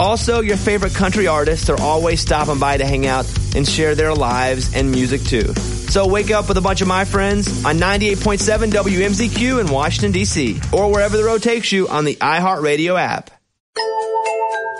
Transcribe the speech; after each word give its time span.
Also, 0.00 0.40
your 0.40 0.56
favorite 0.56 0.94
country 0.94 1.26
artists 1.26 1.68
are 1.68 1.78
always 1.78 2.22
stopping 2.22 2.58
by 2.58 2.78
to 2.78 2.86
hang 2.86 3.06
out 3.06 3.30
and 3.54 3.68
share 3.68 3.94
their 3.94 4.14
lives 4.14 4.74
and 4.74 4.90
music 4.90 5.22
too. 5.22 5.52
So 5.52 6.08
wake 6.08 6.30
up 6.30 6.48
with 6.48 6.56
a 6.56 6.62
bunch 6.62 6.80
of 6.80 6.88
my 6.88 7.04
friends 7.04 7.66
on 7.66 7.76
98.7 7.76 8.70
WMZQ 8.70 9.60
in 9.60 9.66
Washington, 9.70 10.12
D.C., 10.12 10.58
or 10.72 10.90
wherever 10.90 11.18
the 11.18 11.24
road 11.24 11.42
takes 11.42 11.70
you 11.70 11.86
on 11.88 12.06
the 12.06 12.14
iHeartRadio 12.16 12.98
app. 12.98 13.30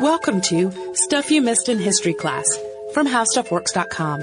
Welcome 0.00 0.40
to 0.48 0.94
Stuff 0.94 1.30
You 1.30 1.42
Missed 1.42 1.68
in 1.68 1.78
History 1.78 2.14
Class 2.14 2.46
from 2.94 3.06
HowStuffWorks.com. 3.06 4.22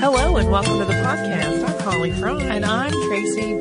Hello 0.00 0.36
and 0.38 0.50
welcome 0.50 0.78
to 0.78 0.86
the 0.86 0.94
podcast. 0.94 1.68
I'm 1.68 1.78
Holly 1.80 2.10
Fry. 2.12 2.42
And 2.42 2.64
I'm 2.64 2.90
Tracy 2.90 3.58
B. 3.58 3.58
Wilson. 3.58 3.59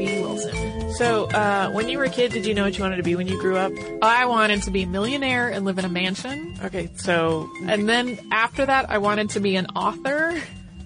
So, 0.99 1.27
uh, 1.27 1.71
when 1.71 1.87
you 1.87 1.97
were 1.97 2.03
a 2.03 2.09
kid, 2.09 2.33
did 2.33 2.45
you 2.45 2.53
know 2.53 2.65
what 2.65 2.77
you 2.77 2.83
wanted 2.83 2.97
to 2.97 3.03
be 3.03 3.15
when 3.15 3.25
you 3.25 3.39
grew 3.39 3.55
up? 3.55 3.71
I 4.01 4.25
wanted 4.25 4.63
to 4.63 4.71
be 4.71 4.83
a 4.83 4.85
millionaire 4.85 5.47
and 5.47 5.63
live 5.63 5.79
in 5.79 5.85
a 5.85 5.89
mansion. 5.89 6.57
Okay, 6.61 6.89
so 6.97 7.49
And 7.67 7.87
then 7.87 8.19
after 8.33 8.65
that, 8.65 8.89
I 8.89 8.97
wanted 8.97 9.29
to 9.29 9.39
be 9.39 9.55
an 9.55 9.67
author. 9.77 10.37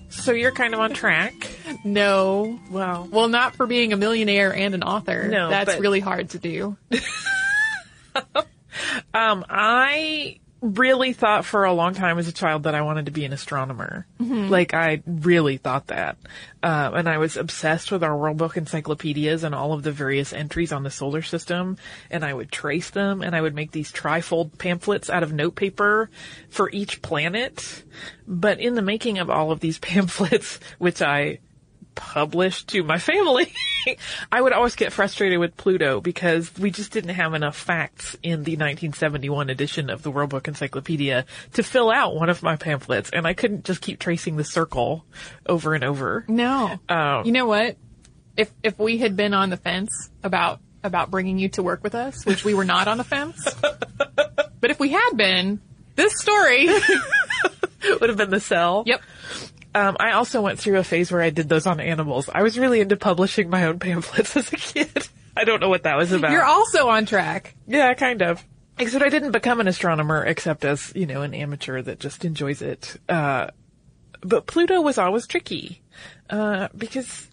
so 0.09 0.31
you're 0.31 0.51
kind 0.51 0.75
of 0.75 0.79
on 0.81 0.93
track. 0.93 1.33
No. 1.83 2.59
Well, 2.69 3.07
Well, 3.11 3.27
not 3.27 3.55
for 3.55 3.65
being 3.65 3.91
a 3.91 3.97
millionaire 3.97 4.53
and 4.53 4.75
an 4.75 4.83
author. 4.83 5.27
No, 5.29 5.49
That's 5.49 5.73
but- 5.73 5.81
really 5.81 5.99
hard 5.99 6.29
to 6.29 6.37
do. 6.37 6.77
um, 9.15 9.43
I 9.49 10.39
really 10.63 11.11
thought 11.11 11.43
for 11.43 11.65
a 11.65 11.73
long 11.73 11.93
time 11.93 12.17
as 12.17 12.29
a 12.29 12.31
child 12.31 12.63
that 12.63 12.73
I 12.73 12.81
wanted 12.81 13.07
to 13.07 13.11
be 13.11 13.25
an 13.25 13.33
astronomer. 13.33 14.07
Like 14.49 14.73
I 14.73 15.03
really 15.05 15.57
thought 15.57 15.87
that, 15.87 16.17
uh, 16.63 16.91
and 16.95 17.09
I 17.09 17.17
was 17.17 17.35
obsessed 17.35 17.91
with 17.91 18.01
our 18.01 18.17
World 18.17 18.37
Book 18.37 18.55
encyclopedias 18.55 19.43
and 19.43 19.53
all 19.53 19.73
of 19.73 19.83
the 19.83 19.91
various 19.91 20.31
entries 20.31 20.71
on 20.71 20.83
the 20.83 20.89
solar 20.89 21.21
system. 21.21 21.77
And 22.09 22.23
I 22.23 22.33
would 22.33 22.49
trace 22.49 22.89
them, 22.89 23.21
and 23.21 23.35
I 23.35 23.41
would 23.41 23.53
make 23.53 23.71
these 23.71 23.91
trifold 23.91 24.57
pamphlets 24.57 25.09
out 25.09 25.21
of 25.21 25.33
notepaper 25.33 26.09
for 26.49 26.69
each 26.71 27.01
planet. 27.01 27.83
But 28.25 28.61
in 28.61 28.75
the 28.75 28.81
making 28.81 29.19
of 29.19 29.29
all 29.29 29.51
of 29.51 29.59
these 29.59 29.79
pamphlets, 29.79 30.59
which 30.79 31.01
I 31.01 31.39
published 31.95 32.69
to 32.69 32.83
my 32.83 32.97
family, 32.97 33.51
I 34.31 34.41
would 34.41 34.53
always 34.53 34.75
get 34.75 34.93
frustrated 34.93 35.39
with 35.39 35.57
Pluto 35.57 36.01
because 36.01 36.51
we 36.57 36.71
just 36.71 36.91
didn't 36.91 37.15
have 37.15 37.33
enough 37.33 37.55
facts 37.55 38.15
in 38.23 38.43
the 38.43 38.53
1971 38.53 39.49
edition 39.49 39.89
of 39.89 40.03
the 40.03 40.11
World 40.11 40.29
Book 40.29 40.47
Encyclopedia 40.47 41.25
to 41.53 41.63
fill 41.63 41.91
out 41.91 42.15
one 42.15 42.29
of 42.29 42.43
my 42.43 42.55
pamphlets, 42.55 43.09
and 43.11 43.27
I 43.27 43.33
couldn't 43.33 43.65
just 43.65 43.81
keep 43.81 43.99
tracing 43.99 44.35
the 44.35 44.43
circle 44.43 45.05
over 45.45 45.73
and 45.73 45.83
over. 45.83 46.25
No. 46.27 46.79
Um, 46.89 47.25
you 47.25 47.31
know 47.31 47.45
what? 47.45 47.77
If 48.35 48.51
if 48.63 48.79
we 48.79 48.97
had 48.97 49.15
been 49.15 49.33
on 49.33 49.49
the 49.49 49.57
fence 49.57 50.09
about 50.23 50.59
about 50.83 51.11
bringing 51.11 51.37
you 51.37 51.49
to 51.49 51.63
work 51.63 51.83
with 51.83 51.95
us, 51.95 52.25
which 52.25 52.43
we 52.43 52.53
were 52.53 52.65
not 52.65 52.87
on 52.87 52.97
the 52.97 53.03
fence, 53.03 53.47
but 53.61 54.71
if 54.71 54.79
we 54.79 54.89
had 54.89 55.11
been, 55.15 55.61
this 55.95 56.19
story. 56.19 56.67
would 57.99 58.09
have 58.09 58.17
been 58.17 58.29
the 58.29 58.39
sell. 58.39 58.83
yep. 58.85 59.01
Um, 59.75 59.97
I 59.99 60.11
also 60.11 60.41
went 60.41 60.59
through 60.59 60.77
a 60.77 60.83
phase 60.83 61.11
where 61.11 61.21
I 61.21 61.29
did 61.29 61.49
those 61.49 61.65
on 61.65 61.79
animals. 61.79 62.29
I 62.33 62.43
was 62.43 62.59
really 62.59 62.79
into 62.79 62.95
publishing 62.95 63.49
my 63.49 63.65
own 63.65 63.79
pamphlets 63.79 64.37
as 64.37 64.51
a 64.53 64.57
kid. 64.57 65.07
I 65.37 65.45
don't 65.45 65.59
know 65.59 65.69
what 65.69 65.83
that 65.83 65.97
was 65.97 66.11
about. 66.11 66.31
You're 66.31 66.45
also 66.45 66.89
on 66.89 67.05
track. 67.05 67.55
Yeah, 67.67 67.93
kind 67.95 68.21
of. 68.21 68.43
Except 68.77 69.03
I 69.03 69.09
didn't 69.09 69.31
become 69.31 69.59
an 69.59 69.67
astronomer 69.67 70.23
except 70.23 70.63
as, 70.65 70.91
you 70.95 71.05
know, 71.05 71.21
an 71.21 71.33
amateur 71.33 71.81
that 71.81 71.99
just 71.99 72.23
enjoys 72.25 72.61
it. 72.61 72.99
Uh, 73.09 73.47
but 74.21 74.45
Pluto 74.45 74.81
was 74.81 74.97
always 74.97 75.27
tricky, 75.27 75.81
uh, 76.29 76.69
because 76.75 77.27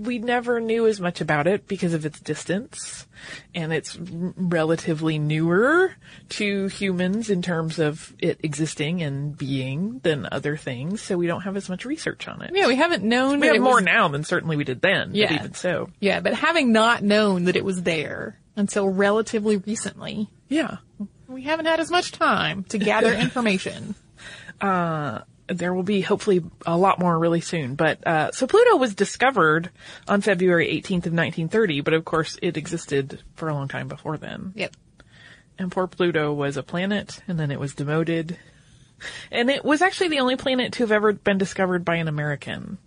we 0.00 0.18
never 0.18 0.60
knew 0.60 0.86
as 0.86 1.00
much 1.00 1.20
about 1.20 1.46
it 1.46 1.66
because 1.66 1.94
of 1.94 2.04
its 2.04 2.20
distance 2.20 3.06
and 3.54 3.72
it's 3.72 3.98
relatively 3.98 5.18
newer 5.18 5.94
to 6.28 6.66
humans 6.68 7.30
in 7.30 7.40
terms 7.42 7.78
of 7.78 8.14
it 8.18 8.40
existing 8.42 9.02
and 9.02 9.36
being 9.38 9.98
than 10.02 10.28
other 10.30 10.56
things. 10.56 11.00
So 11.00 11.16
we 11.16 11.26
don't 11.26 11.42
have 11.42 11.56
as 11.56 11.68
much 11.68 11.84
research 11.84 12.28
on 12.28 12.42
it. 12.42 12.50
Yeah, 12.54 12.66
we 12.66 12.76
haven't 12.76 13.04
known 13.04 13.40
we 13.40 13.46
have 13.46 13.60
more 13.60 13.76
was- 13.76 13.84
now 13.84 14.08
than 14.08 14.22
certainly 14.24 14.56
we 14.56 14.64
did 14.64 14.82
then. 14.82 15.14
Yeah. 15.14 15.28
But 15.28 15.34
even 15.36 15.54
so. 15.54 15.88
Yeah, 15.98 16.20
but 16.20 16.34
having 16.34 16.72
not 16.72 17.02
known 17.02 17.44
that 17.44 17.56
it 17.56 17.64
was 17.64 17.82
there 17.82 18.38
until 18.56 18.88
relatively 18.88 19.56
recently, 19.56 20.28
Yeah. 20.48 20.76
we 21.26 21.42
haven't 21.42 21.66
had 21.66 21.80
as 21.80 21.90
much 21.90 22.12
time 22.12 22.64
to 22.64 22.78
gather 22.78 23.12
information. 23.18 23.94
Uh, 24.60 25.20
there 25.50 25.74
will 25.74 25.82
be 25.82 26.00
hopefully 26.00 26.42
a 26.64 26.76
lot 26.76 26.98
more 26.98 27.18
really 27.18 27.40
soon. 27.40 27.74
But 27.74 28.06
uh, 28.06 28.32
so 28.32 28.46
Pluto 28.46 28.76
was 28.76 28.94
discovered 28.94 29.70
on 30.08 30.20
February 30.20 30.68
18th 30.68 31.06
of 31.06 31.12
1930, 31.12 31.80
but 31.80 31.94
of 31.94 32.04
course 32.04 32.38
it 32.40 32.56
existed 32.56 33.22
for 33.34 33.48
a 33.48 33.54
long 33.54 33.68
time 33.68 33.88
before 33.88 34.16
then. 34.16 34.52
Yep. 34.54 34.76
And 35.58 35.70
poor 35.70 35.86
Pluto 35.86 36.32
was 36.32 36.56
a 36.56 36.62
planet, 36.62 37.20
and 37.28 37.38
then 37.38 37.50
it 37.50 37.60
was 37.60 37.74
demoted, 37.74 38.38
and 39.30 39.50
it 39.50 39.62
was 39.62 39.82
actually 39.82 40.08
the 40.08 40.20
only 40.20 40.36
planet 40.36 40.72
to 40.74 40.84
have 40.84 40.92
ever 40.92 41.12
been 41.12 41.36
discovered 41.36 41.84
by 41.84 41.96
an 41.96 42.08
American. 42.08 42.78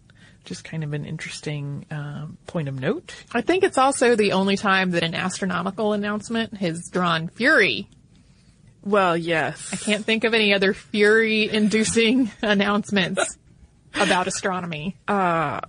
Just 0.43 0.63
kind 0.63 0.83
of 0.83 0.93
an 0.93 1.05
interesting 1.05 1.85
um, 1.91 2.37
point 2.47 2.67
of 2.67 2.79
note. 2.79 3.13
I 3.31 3.41
think 3.41 3.63
it's 3.63 3.77
also 3.77 4.15
the 4.15 4.33
only 4.33 4.57
time 4.57 4.91
that 4.91 5.03
an 5.03 5.15
astronomical 5.15 5.93
announcement 5.93 6.57
has 6.57 6.89
drawn 6.91 7.29
fury. 7.29 7.87
Well, 8.83 9.15
yes. 9.15 9.69
I 9.71 9.75
can't 9.77 10.05
think 10.05 10.23
of 10.23 10.33
any 10.33 10.53
other 10.53 10.73
fury 10.73 11.49
inducing 11.49 12.31
announcements 12.41 13.37
about 13.93 14.27
astronomy. 14.27 14.97
Uh, 15.07 15.61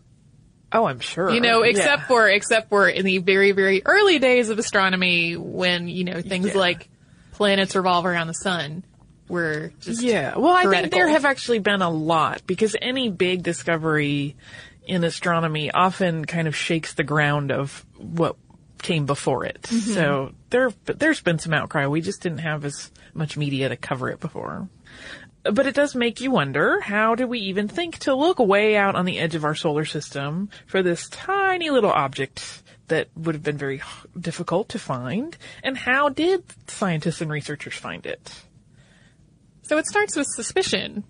oh, 0.73 0.87
I'm 0.87 1.01
sure. 1.01 1.31
You 1.33 1.41
know, 1.41 1.63
Yeah. 1.63 1.71
except 1.71 2.03
for 2.09 2.29
except 2.29 2.69
for 2.71 2.89
in 2.89 3.05
the 3.05 3.19
very 3.19 3.53
very 3.53 3.83
early 3.85 4.19
days 4.19 4.49
of 4.51 4.59
astronomy 4.59 5.37
when, 5.37 5.89
you 5.89 6.05
know, 6.05 6.21
things 6.23 6.49
Yeah. 6.49 6.59
like 6.59 6.89
planets 7.33 7.75
revolve 7.77 8.07
around 8.07 8.27
the 8.29 8.35
sun 8.35 8.85
were 9.29 9.73
just 9.81 10.03
Yeah. 10.03 10.37
Well, 10.37 10.53
I 10.55 10.65
think 10.67 10.93
there 10.93 11.09
have 11.09 11.25
actually 11.25 11.59
been 11.61 11.83
a 11.83 11.91
lot 11.91 12.43
because 12.47 12.77
any 12.81 13.11
big 13.11 13.43
discovery 13.43 14.37
in 14.87 15.03
astronomy 15.05 15.71
often 15.71 16.25
kind 16.27 16.47
of 16.49 16.55
shakes 16.55 16.95
the 16.95 17.05
ground 17.05 17.51
of 17.53 17.87
what 17.97 18.37
came 18.83 19.07
before 19.07 19.45
it. 19.47 19.65
So 19.67 20.33
there, 20.55 20.71
there's 20.85 21.21
been 21.21 21.41
some 21.41 21.53
outcry. 21.53 21.89
We 21.89 22.01
just 22.01 22.23
didn't 22.23 22.39
have 22.39 22.65
as 22.65 22.93
much 23.13 23.37
media 23.37 23.69
to 23.71 23.77
cover 23.77 24.09
it 24.09 24.21
before. 24.21 24.69
But 25.43 25.67
it 25.67 25.75
does 25.75 25.97
make 25.97 26.21
you 26.21 26.31
wonder, 26.31 26.81
how 26.81 27.17
did 27.17 27.25
we 27.25 27.41
even 27.41 27.67
think 27.67 27.99
to 28.01 28.15
look 28.15 28.39
way 28.39 28.77
out 28.77 28.95
on 28.95 29.05
the 29.05 29.19
edge 29.19 29.35
of 29.35 29.45
our 29.45 29.57
solar 29.57 29.85
system 29.85 30.49
for 30.67 30.81
this 30.81 31.09
tiny 31.09 31.71
little 31.71 31.91
object 31.91 32.63
that 32.87 33.09
would 33.17 33.35
have 33.35 33.43
been 33.43 33.59
very 33.59 33.83
difficult 34.19 34.69
to 34.69 34.79
find? 34.79 35.37
And 35.65 35.77
how 35.77 36.09
did 36.09 36.45
scientists 36.69 37.21
and 37.21 37.33
researchers 37.33 37.75
find 37.75 38.07
it? 38.07 38.33
So 39.63 39.77
it 39.77 39.89
starts 39.89 40.15
with 40.15 40.29
suspicion. 40.29 41.03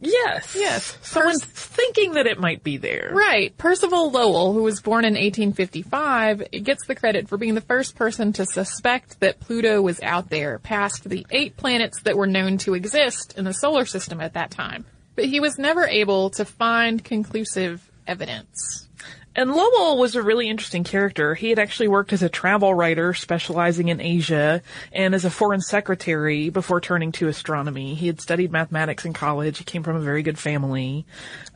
Yes. 0.00 0.56
Yes. 0.58 0.96
Someone's 1.02 1.44
thinking 1.76 2.14
that 2.14 2.26
it 2.26 2.40
might 2.40 2.62
be 2.62 2.78
there. 2.78 3.10
Right. 3.12 3.56
Percival 3.56 4.10
Lowell, 4.10 4.52
who 4.52 4.62
was 4.62 4.80
born 4.80 5.04
in 5.04 5.12
1855, 5.14 6.50
gets 6.62 6.86
the 6.86 6.94
credit 6.94 7.28
for 7.28 7.36
being 7.36 7.54
the 7.54 7.60
first 7.60 7.94
person 7.94 8.32
to 8.34 8.46
suspect 8.46 9.20
that 9.20 9.40
Pluto 9.40 9.82
was 9.82 10.00
out 10.02 10.30
there 10.30 10.58
past 10.58 11.08
the 11.08 11.26
eight 11.30 11.56
planets 11.56 12.02
that 12.02 12.16
were 12.16 12.26
known 12.26 12.58
to 12.58 12.74
exist 12.74 13.34
in 13.36 13.44
the 13.44 13.52
solar 13.52 13.84
system 13.84 14.20
at 14.20 14.34
that 14.34 14.50
time. 14.50 14.86
But 15.14 15.26
he 15.26 15.40
was 15.40 15.58
never 15.58 15.84
able 15.84 16.30
to 16.30 16.44
find 16.44 17.02
conclusive 17.04 17.90
evidence. 18.06 18.88
And 19.36 19.52
Lowell 19.54 19.98
was 19.98 20.14
a 20.14 20.22
really 20.22 20.48
interesting 20.48 20.82
character. 20.82 21.34
He 21.34 21.50
had 21.50 21.58
actually 21.58 21.88
worked 21.88 22.14
as 22.14 22.22
a 22.22 22.28
travel 22.30 22.72
writer 22.72 23.12
specializing 23.12 23.88
in 23.88 24.00
Asia 24.00 24.62
and 24.92 25.14
as 25.14 25.26
a 25.26 25.30
foreign 25.30 25.60
secretary 25.60 26.48
before 26.48 26.80
turning 26.80 27.12
to 27.12 27.28
astronomy. 27.28 27.94
He 27.94 28.06
had 28.06 28.18
studied 28.18 28.50
mathematics 28.50 29.04
in 29.04 29.12
college. 29.12 29.58
He 29.58 29.64
came 29.64 29.82
from 29.82 29.96
a 29.96 30.00
very 30.00 30.22
good 30.22 30.38
family. 30.38 31.04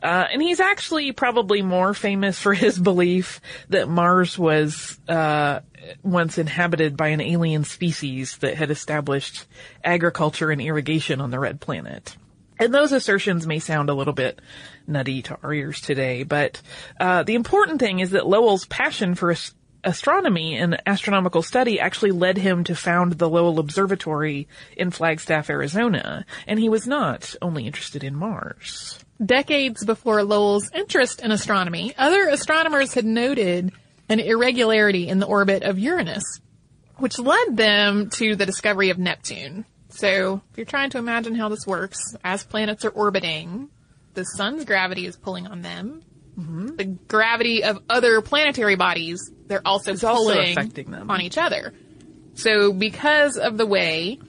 Uh, 0.01 0.27
and 0.31 0.43
he's 0.43 0.59
actually 0.59 1.11
probably 1.11 1.63
more 1.63 1.95
famous 1.95 2.37
for 2.37 2.53
his 2.53 2.77
belief 2.91 3.41
that 3.69 3.89
Mars 3.89 4.37
was, 4.37 4.99
uh, 5.09 5.61
once 6.03 6.37
inhabited 6.37 6.95
by 6.95 7.07
an 7.07 7.21
alien 7.21 7.63
species 7.63 8.37
that 8.37 8.53
had 8.53 8.69
established 8.69 9.47
agriculture 9.83 10.51
and 10.51 10.61
irrigation 10.61 11.19
on 11.19 11.31
the 11.31 11.39
red 11.39 11.59
planet. 11.59 12.15
And 12.61 12.71
those 12.71 12.91
assertions 12.91 13.47
may 13.47 13.57
sound 13.57 13.89
a 13.89 13.95
little 13.95 14.13
bit 14.13 14.39
nutty 14.85 15.23
to 15.23 15.37
our 15.41 15.51
ears 15.51 15.81
today, 15.81 16.21
but 16.21 16.61
uh, 16.99 17.23
the 17.23 17.33
important 17.33 17.79
thing 17.79 18.01
is 18.01 18.11
that 18.11 18.27
Lowell's 18.27 18.65
passion 18.65 19.15
for 19.15 19.31
as- 19.31 19.55
astronomy 19.83 20.57
and 20.57 20.79
astronomical 20.85 21.41
study 21.41 21.79
actually 21.79 22.11
led 22.11 22.37
him 22.37 22.63
to 22.65 22.75
found 22.75 23.13
the 23.13 23.27
Lowell 23.27 23.57
Observatory 23.57 24.47
in 24.77 24.91
Flagstaff, 24.91 25.49
Arizona, 25.49 26.23
and 26.45 26.59
he 26.59 26.69
was 26.69 26.85
not 26.85 27.33
only 27.41 27.65
interested 27.65 28.03
in 28.03 28.15
Mars. 28.15 29.03
Decades 29.25 29.83
before 29.83 30.23
Lowell's 30.23 30.69
interest 30.71 31.23
in 31.23 31.31
astronomy, 31.31 31.95
other 31.97 32.27
astronomers 32.27 32.93
had 32.93 33.05
noted 33.05 33.71
an 34.07 34.19
irregularity 34.19 35.07
in 35.07 35.17
the 35.17 35.25
orbit 35.25 35.63
of 35.63 35.79
Uranus, 35.79 36.39
which 36.97 37.17
led 37.17 37.57
them 37.57 38.11
to 38.11 38.35
the 38.35 38.45
discovery 38.45 38.91
of 38.91 38.99
Neptune. 38.99 39.65
So, 39.93 40.41
if 40.51 40.57
you're 40.57 40.65
trying 40.65 40.89
to 40.91 40.97
imagine 40.97 41.35
how 41.35 41.49
this 41.49 41.65
works, 41.67 42.15
as 42.23 42.43
planets 42.43 42.85
are 42.85 42.89
orbiting, 42.89 43.69
the 44.13 44.23
sun's 44.23 44.65
gravity 44.65 45.05
is 45.05 45.17
pulling 45.17 45.47
on 45.47 45.61
them. 45.61 46.01
The 46.77 46.85
gravity 46.85 47.63
of 47.63 47.79
other 47.89 48.21
planetary 48.21 48.75
bodies, 48.75 49.19
they're 49.47 49.61
also 49.65 49.91
also 49.91 50.13
pulling 50.13 50.57
affecting 50.57 50.89
them. 50.89 51.11
on 51.11 51.21
each 51.21 51.37
other. 51.37 51.73
So, 52.33 52.73
because 52.73 53.37
of 53.37 53.57
the 53.57 53.65
way 53.65 54.19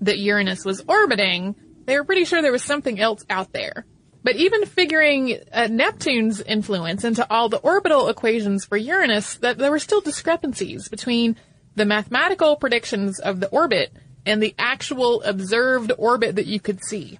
that 0.00 0.18
Uranus 0.18 0.64
was 0.64 0.82
orbiting, 0.86 1.54
they 1.86 1.96
were 1.96 2.04
pretty 2.04 2.24
sure 2.24 2.42
there 2.42 2.52
was 2.52 2.64
something 2.64 3.00
else 3.00 3.24
out 3.30 3.52
there. 3.52 3.86
But 4.24 4.36
even 4.36 4.66
figuring 4.66 5.38
uh, 5.52 5.68
Neptune's 5.68 6.40
influence 6.40 7.04
into 7.04 7.28
all 7.30 7.48
the 7.48 7.58
orbital 7.58 8.08
equations 8.08 8.64
for 8.64 8.76
Uranus, 8.76 9.36
that 9.36 9.58
there 9.58 9.70
were 9.70 9.78
still 9.78 10.00
discrepancies 10.00 10.88
between 10.88 11.36
the 11.74 11.84
mathematical 11.84 12.56
predictions 12.56 13.18
of 13.18 13.40
the 13.40 13.48
orbit 13.48 13.92
and 14.24 14.42
the 14.42 14.54
actual 14.58 15.22
observed 15.22 15.92
orbit 15.98 16.36
that 16.36 16.46
you 16.46 16.60
could 16.60 16.84
see. 16.84 17.18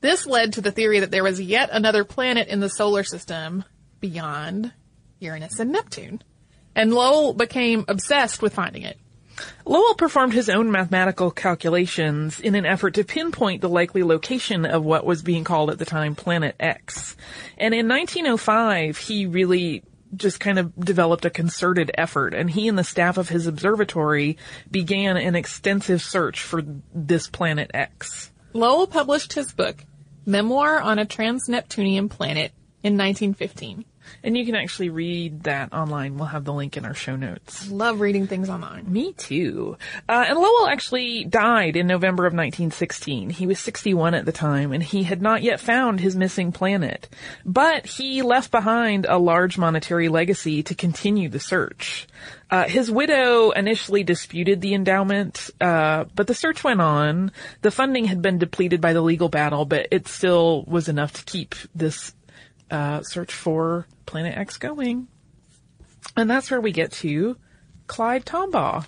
This 0.00 0.26
led 0.26 0.52
to 0.52 0.60
the 0.60 0.70
theory 0.70 1.00
that 1.00 1.10
there 1.10 1.24
was 1.24 1.40
yet 1.40 1.70
another 1.72 2.04
planet 2.04 2.48
in 2.48 2.60
the 2.60 2.68
solar 2.68 3.02
system 3.02 3.64
beyond 4.00 4.72
Uranus 5.18 5.58
and 5.58 5.72
Neptune. 5.72 6.22
And 6.74 6.94
Lowell 6.94 7.34
became 7.34 7.84
obsessed 7.88 8.40
with 8.40 8.54
finding 8.54 8.82
it. 8.82 8.96
Lowell 9.64 9.94
performed 9.94 10.32
his 10.32 10.48
own 10.48 10.70
mathematical 10.70 11.30
calculations 11.30 12.40
in 12.40 12.54
an 12.54 12.66
effort 12.66 12.94
to 12.94 13.04
pinpoint 13.04 13.60
the 13.60 13.68
likely 13.68 14.02
location 14.02 14.64
of 14.64 14.84
what 14.84 15.06
was 15.06 15.22
being 15.22 15.44
called 15.44 15.70
at 15.70 15.78
the 15.78 15.84
time 15.84 16.14
Planet 16.14 16.56
X. 16.58 17.16
And 17.56 17.74
in 17.74 17.88
1905, 17.88 18.96
he 18.96 19.26
really 19.26 19.82
just 20.14 20.40
kind 20.40 20.58
of 20.58 20.74
developed 20.76 21.24
a 21.24 21.30
concerted 21.30 21.90
effort 21.94 22.34
and 22.34 22.50
he 22.50 22.68
and 22.68 22.78
the 22.78 22.84
staff 22.84 23.18
of 23.18 23.28
his 23.28 23.46
observatory 23.46 24.36
began 24.70 25.16
an 25.16 25.34
extensive 25.34 26.02
search 26.02 26.42
for 26.42 26.62
this 26.94 27.28
planet 27.28 27.70
X. 27.74 28.32
Lowell 28.52 28.86
published 28.86 29.34
his 29.34 29.52
book, 29.52 29.84
Memoir 30.26 30.80
on 30.80 30.98
a 30.98 31.04
Trans-Neptunian 31.04 32.08
Planet, 32.08 32.52
in 32.82 32.96
1915. 32.96 33.84
And 34.22 34.36
you 34.36 34.44
can 34.44 34.54
actually 34.54 34.90
read 34.90 35.44
that 35.44 35.72
online. 35.72 36.16
We'll 36.16 36.26
have 36.26 36.44
the 36.44 36.52
link 36.52 36.76
in 36.76 36.84
our 36.84 36.94
show 36.94 37.16
notes. 37.16 37.70
Love 37.70 38.00
reading 38.00 38.26
things 38.26 38.48
online. 38.48 38.90
Me 38.92 39.12
too. 39.12 39.76
Uh, 40.08 40.26
and 40.28 40.38
Lowell 40.38 40.68
actually 40.68 41.24
died 41.24 41.76
in 41.76 41.86
November 41.86 42.24
of 42.24 42.32
1916. 42.32 43.30
He 43.30 43.46
was 43.46 43.58
61 43.60 44.14
at 44.14 44.24
the 44.24 44.32
time, 44.32 44.72
and 44.72 44.82
he 44.82 45.02
had 45.02 45.22
not 45.22 45.42
yet 45.42 45.60
found 45.60 46.00
his 46.00 46.16
missing 46.16 46.52
planet. 46.52 47.08
But 47.44 47.86
he 47.86 48.22
left 48.22 48.50
behind 48.50 49.06
a 49.08 49.18
large 49.18 49.58
monetary 49.58 50.08
legacy 50.08 50.62
to 50.64 50.74
continue 50.74 51.28
the 51.28 51.40
search. 51.40 52.06
Uh, 52.50 52.64
his 52.64 52.90
widow 52.90 53.50
initially 53.50 54.02
disputed 54.02 54.60
the 54.60 54.74
endowment, 54.74 55.50
uh, 55.60 56.04
but 56.14 56.26
the 56.26 56.34
search 56.34 56.64
went 56.64 56.80
on. 56.80 57.30
The 57.60 57.70
funding 57.70 58.06
had 58.06 58.22
been 58.22 58.38
depleted 58.38 58.80
by 58.80 58.94
the 58.94 59.02
legal 59.02 59.28
battle, 59.28 59.66
but 59.66 59.88
it 59.90 60.08
still 60.08 60.64
was 60.66 60.88
enough 60.88 61.12
to 61.14 61.24
keep 61.24 61.54
this 61.74 62.14
uh, 62.70 63.02
search 63.02 63.32
for 63.32 63.86
Planet 64.06 64.36
X 64.36 64.56
going. 64.56 65.08
And 66.16 66.28
that's 66.28 66.50
where 66.50 66.60
we 66.60 66.72
get 66.72 66.92
to 66.92 67.36
Clyde 67.86 68.24
Tombaugh, 68.24 68.86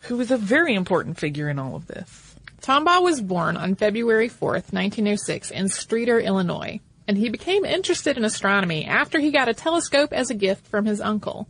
who 0.00 0.16
was 0.16 0.30
a 0.30 0.36
very 0.36 0.74
important 0.74 1.18
figure 1.18 1.48
in 1.48 1.58
all 1.58 1.74
of 1.74 1.86
this. 1.86 2.34
Tombaugh 2.60 3.02
was 3.02 3.20
born 3.20 3.56
on 3.56 3.74
February 3.74 4.28
4th, 4.28 4.72
1906 4.72 5.50
in 5.50 5.66
Streator, 5.66 6.24
Illinois, 6.24 6.80
and 7.08 7.18
he 7.18 7.28
became 7.28 7.64
interested 7.64 8.16
in 8.16 8.24
astronomy 8.24 8.84
after 8.84 9.18
he 9.18 9.32
got 9.32 9.48
a 9.48 9.54
telescope 9.54 10.12
as 10.12 10.30
a 10.30 10.34
gift 10.34 10.66
from 10.66 10.84
his 10.84 11.00
uncle. 11.00 11.48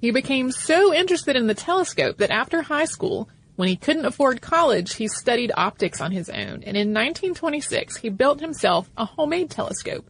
He 0.00 0.12
became 0.12 0.52
so 0.52 0.94
interested 0.94 1.34
in 1.34 1.46
the 1.46 1.54
telescope 1.54 2.18
that 2.18 2.30
after 2.30 2.62
high 2.62 2.84
school, 2.84 3.28
when 3.56 3.68
he 3.68 3.76
couldn't 3.76 4.04
afford 4.04 4.42
college, 4.42 4.94
he 4.94 5.08
studied 5.08 5.52
optics 5.56 6.00
on 6.00 6.12
his 6.12 6.28
own, 6.28 6.62
and 6.62 6.76
in 6.76 6.92
1926 6.92 7.96
he 7.96 8.08
built 8.08 8.40
himself 8.40 8.90
a 8.96 9.04
homemade 9.04 9.50
telescope. 9.50 10.08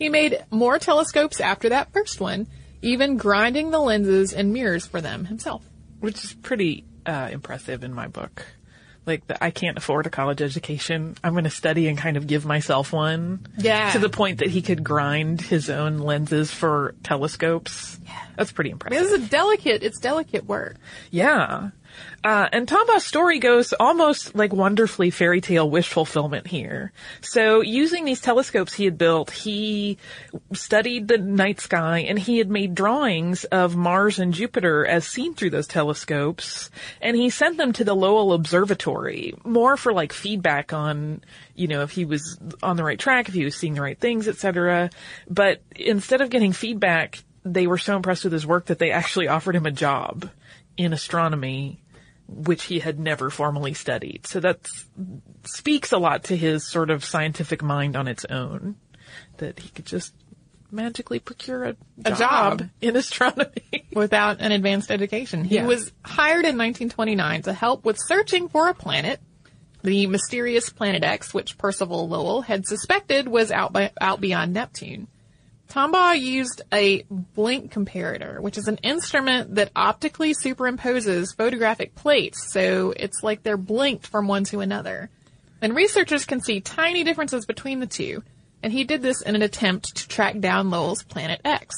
He 0.00 0.08
made 0.08 0.42
more 0.50 0.78
telescopes 0.80 1.40
after 1.40 1.68
that 1.68 1.92
first 1.92 2.20
one, 2.20 2.48
even 2.82 3.16
grinding 3.18 3.70
the 3.70 3.78
lenses 3.78 4.32
and 4.32 4.52
mirrors 4.52 4.86
for 4.86 5.00
them 5.00 5.26
himself. 5.26 5.62
which 6.00 6.24
is 6.24 6.32
pretty 6.32 6.84
uh, 7.06 7.28
impressive 7.30 7.84
in 7.84 7.92
my 7.94 8.08
book. 8.08 8.44
Like 9.06 9.26
that, 9.28 9.38
I 9.42 9.50
can't 9.50 9.76
afford 9.78 10.06
a 10.06 10.10
college 10.10 10.40
education. 10.42 11.16
I'm 11.24 11.32
going 11.32 11.44
to 11.44 11.50
study 11.50 11.88
and 11.88 11.96
kind 11.98 12.16
of 12.16 12.26
give 12.26 12.44
myself 12.44 12.92
one. 12.92 13.46
Yeah. 13.58 13.92
To 13.92 13.98
the 13.98 14.08
point 14.10 14.38
that 14.38 14.48
he 14.48 14.62
could 14.62 14.82
grind 14.84 15.40
his 15.40 15.68
own 15.70 15.98
lenses 15.98 16.50
for 16.50 16.94
telescopes. 17.02 17.98
Yeah. 18.06 18.18
That's 18.36 18.52
pretty 18.52 18.70
impressive. 18.70 18.98
This 19.02 19.12
is 19.12 19.26
a 19.26 19.28
delicate, 19.30 19.82
it's 19.82 19.98
delicate 20.00 20.44
work. 20.46 20.76
Yeah. 21.10 21.70
Uh, 22.22 22.48
and 22.52 22.68
Tombaugh's 22.68 23.04
story 23.04 23.38
goes 23.38 23.72
almost 23.72 24.34
like 24.34 24.52
wonderfully 24.52 25.10
fairy 25.10 25.40
tale 25.40 25.68
wish 25.68 25.88
fulfillment 25.88 26.46
here. 26.46 26.92
So 27.22 27.62
using 27.62 28.04
these 28.04 28.20
telescopes 28.20 28.74
he 28.74 28.84
had 28.84 28.98
built, 28.98 29.30
he 29.30 29.96
studied 30.52 31.08
the 31.08 31.16
night 31.16 31.60
sky 31.60 32.00
and 32.00 32.18
he 32.18 32.38
had 32.38 32.50
made 32.50 32.74
drawings 32.74 33.44
of 33.44 33.74
Mars 33.74 34.18
and 34.18 34.34
Jupiter 34.34 34.86
as 34.86 35.06
seen 35.06 35.34
through 35.34 35.50
those 35.50 35.66
telescopes 35.66 36.70
and 37.00 37.16
he 37.16 37.30
sent 37.30 37.56
them 37.56 37.72
to 37.72 37.84
the 37.84 37.96
Lowell 37.96 38.34
Observatory 38.34 39.34
more 39.44 39.76
for 39.76 39.92
like 39.92 40.12
feedback 40.12 40.72
on, 40.72 41.22
you 41.54 41.68
know, 41.68 41.82
if 41.82 41.92
he 41.92 42.04
was 42.04 42.38
on 42.62 42.76
the 42.76 42.84
right 42.84 42.98
track, 42.98 43.28
if 43.28 43.34
he 43.34 43.44
was 43.44 43.56
seeing 43.56 43.74
the 43.74 43.82
right 43.82 43.98
things, 43.98 44.28
etc. 44.28 44.90
But 45.28 45.62
instead 45.74 46.20
of 46.20 46.30
getting 46.30 46.52
feedback, 46.52 47.22
they 47.44 47.66
were 47.66 47.78
so 47.78 47.96
impressed 47.96 48.24
with 48.24 48.32
his 48.32 48.46
work 48.46 48.66
that 48.66 48.78
they 48.78 48.90
actually 48.90 49.28
offered 49.28 49.56
him 49.56 49.66
a 49.66 49.70
job 49.70 50.28
in 50.76 50.92
astronomy, 50.92 51.80
which 52.32 52.64
he 52.64 52.78
had 52.78 52.98
never 52.98 53.28
formally 53.30 53.74
studied. 53.74 54.26
So 54.26 54.40
that 54.40 54.60
speaks 55.44 55.92
a 55.92 55.98
lot 55.98 56.24
to 56.24 56.36
his 56.36 56.68
sort 56.70 56.90
of 56.90 57.04
scientific 57.04 57.62
mind 57.62 57.96
on 57.96 58.08
its 58.08 58.24
own, 58.24 58.76
that 59.38 59.58
he 59.58 59.68
could 59.70 59.86
just 59.86 60.14
magically 60.70 61.18
procure 61.18 61.64
a, 61.64 61.76
A 62.04 62.12
job. 62.12 62.62
in 62.80 62.94
astronomy. 62.96 63.50
without 63.92 64.40
an 64.40 64.52
advanced 64.52 64.90
education. 64.90 65.42
He 65.44 65.56
Yeah. 65.56 65.66
was 65.66 65.90
hired 66.04 66.44
in 66.44 66.56
1929 66.56 67.42
to 67.42 67.52
help 67.52 67.84
with 67.84 67.98
searching 67.98 68.48
for 68.48 68.68
a 68.68 68.74
planet, 68.74 69.20
the 69.82 70.06
mysterious 70.06 70.68
Planet 70.70 71.02
X, 71.02 71.34
which 71.34 71.58
Percival 71.58 72.08
Lowell 72.08 72.42
had 72.42 72.66
suspected 72.66 73.26
was 73.26 73.50
out, 73.50 73.72
by, 73.72 73.90
out 74.00 74.20
beyond 74.20 74.52
Neptune. 74.52 75.08
Tombaugh 75.70 76.20
used 76.20 76.62
a 76.72 77.04
blink 77.08 77.72
comparator, 77.72 78.40
which 78.40 78.58
is 78.58 78.66
an 78.66 78.78
instrument 78.78 79.54
that 79.54 79.70
optically 79.76 80.34
superimposes 80.34 81.36
photographic 81.36 81.94
plates, 81.94 82.52
so 82.52 82.92
it's 82.96 83.22
like 83.22 83.42
they're 83.42 83.56
blinked 83.56 84.06
from 84.06 84.26
one 84.26 84.42
to 84.44 84.60
another. 84.60 85.10
And 85.62 85.76
researchers 85.76 86.24
can 86.24 86.40
see 86.40 86.60
tiny 86.60 87.04
differences 87.04 87.46
between 87.46 87.78
the 87.78 87.86
two, 87.86 88.24
and 88.64 88.72
he 88.72 88.82
did 88.82 89.00
this 89.00 89.22
in 89.22 89.36
an 89.36 89.42
attempt 89.42 89.96
to 89.96 90.08
track 90.08 90.40
down 90.40 90.70
Lowell's 90.70 91.04
Planet 91.04 91.40
X. 91.44 91.74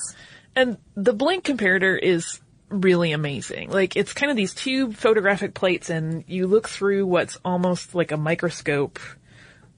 And 0.56 0.78
the 0.94 1.12
blink 1.12 1.44
comparator 1.44 1.98
is 2.00 2.40
really 2.72 3.12
amazing. 3.12 3.70
Like 3.70 3.96
it's 3.96 4.14
kind 4.14 4.30
of 4.30 4.36
these 4.36 4.54
two 4.54 4.92
photographic 4.92 5.52
plates 5.52 5.90
and 5.90 6.24
you 6.26 6.46
look 6.46 6.68
through 6.68 7.06
what's 7.06 7.38
almost 7.44 7.94
like 7.94 8.12
a 8.12 8.16
microscope 8.16 8.98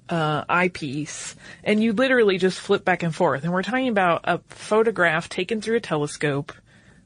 uh, 0.09 0.45
eyepiece, 0.49 1.35
and 1.63 1.83
you 1.83 1.93
literally 1.93 2.39
just 2.39 2.61
flip 2.61 2.85
back 2.85 3.03
and 3.03 3.15
forth. 3.15 3.45
And 3.45 3.53
we're 3.53 3.63
talking 3.63 3.89
about 3.89 4.23
a 4.25 4.39
photograph 4.49 5.29
taken 5.29 5.61
through 5.61 5.77
a 5.77 5.81
telescope 5.81 6.53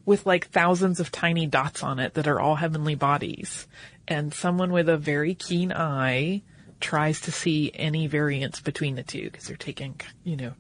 with 0.05 0.27
like 0.27 0.49
thousands 0.49 1.01
of 1.01 1.13
tiny 1.13 1.47
dots 1.47 1.83
on 1.83 1.99
it 1.99 2.15
that 2.15 2.27
are 2.27 2.41
all 2.41 2.57
heavenly 2.57 2.95
bodies. 2.95 3.67
And 4.07 4.33
someone 4.33 4.73
with 4.73 4.89
a 4.89 4.97
very 4.97 5.35
keen 5.35 5.73
eye 5.73 6.43
tries 6.81 7.21
to 7.23 7.33
see 7.33 7.71
any 7.75 8.07
variance 8.07 8.61
between 8.61 8.95
the 8.95 9.03
two 9.03 9.25
because 9.25 9.47
they're 9.47 9.57
taking, 9.57 10.01
you 10.25 10.37
know, 10.37 10.53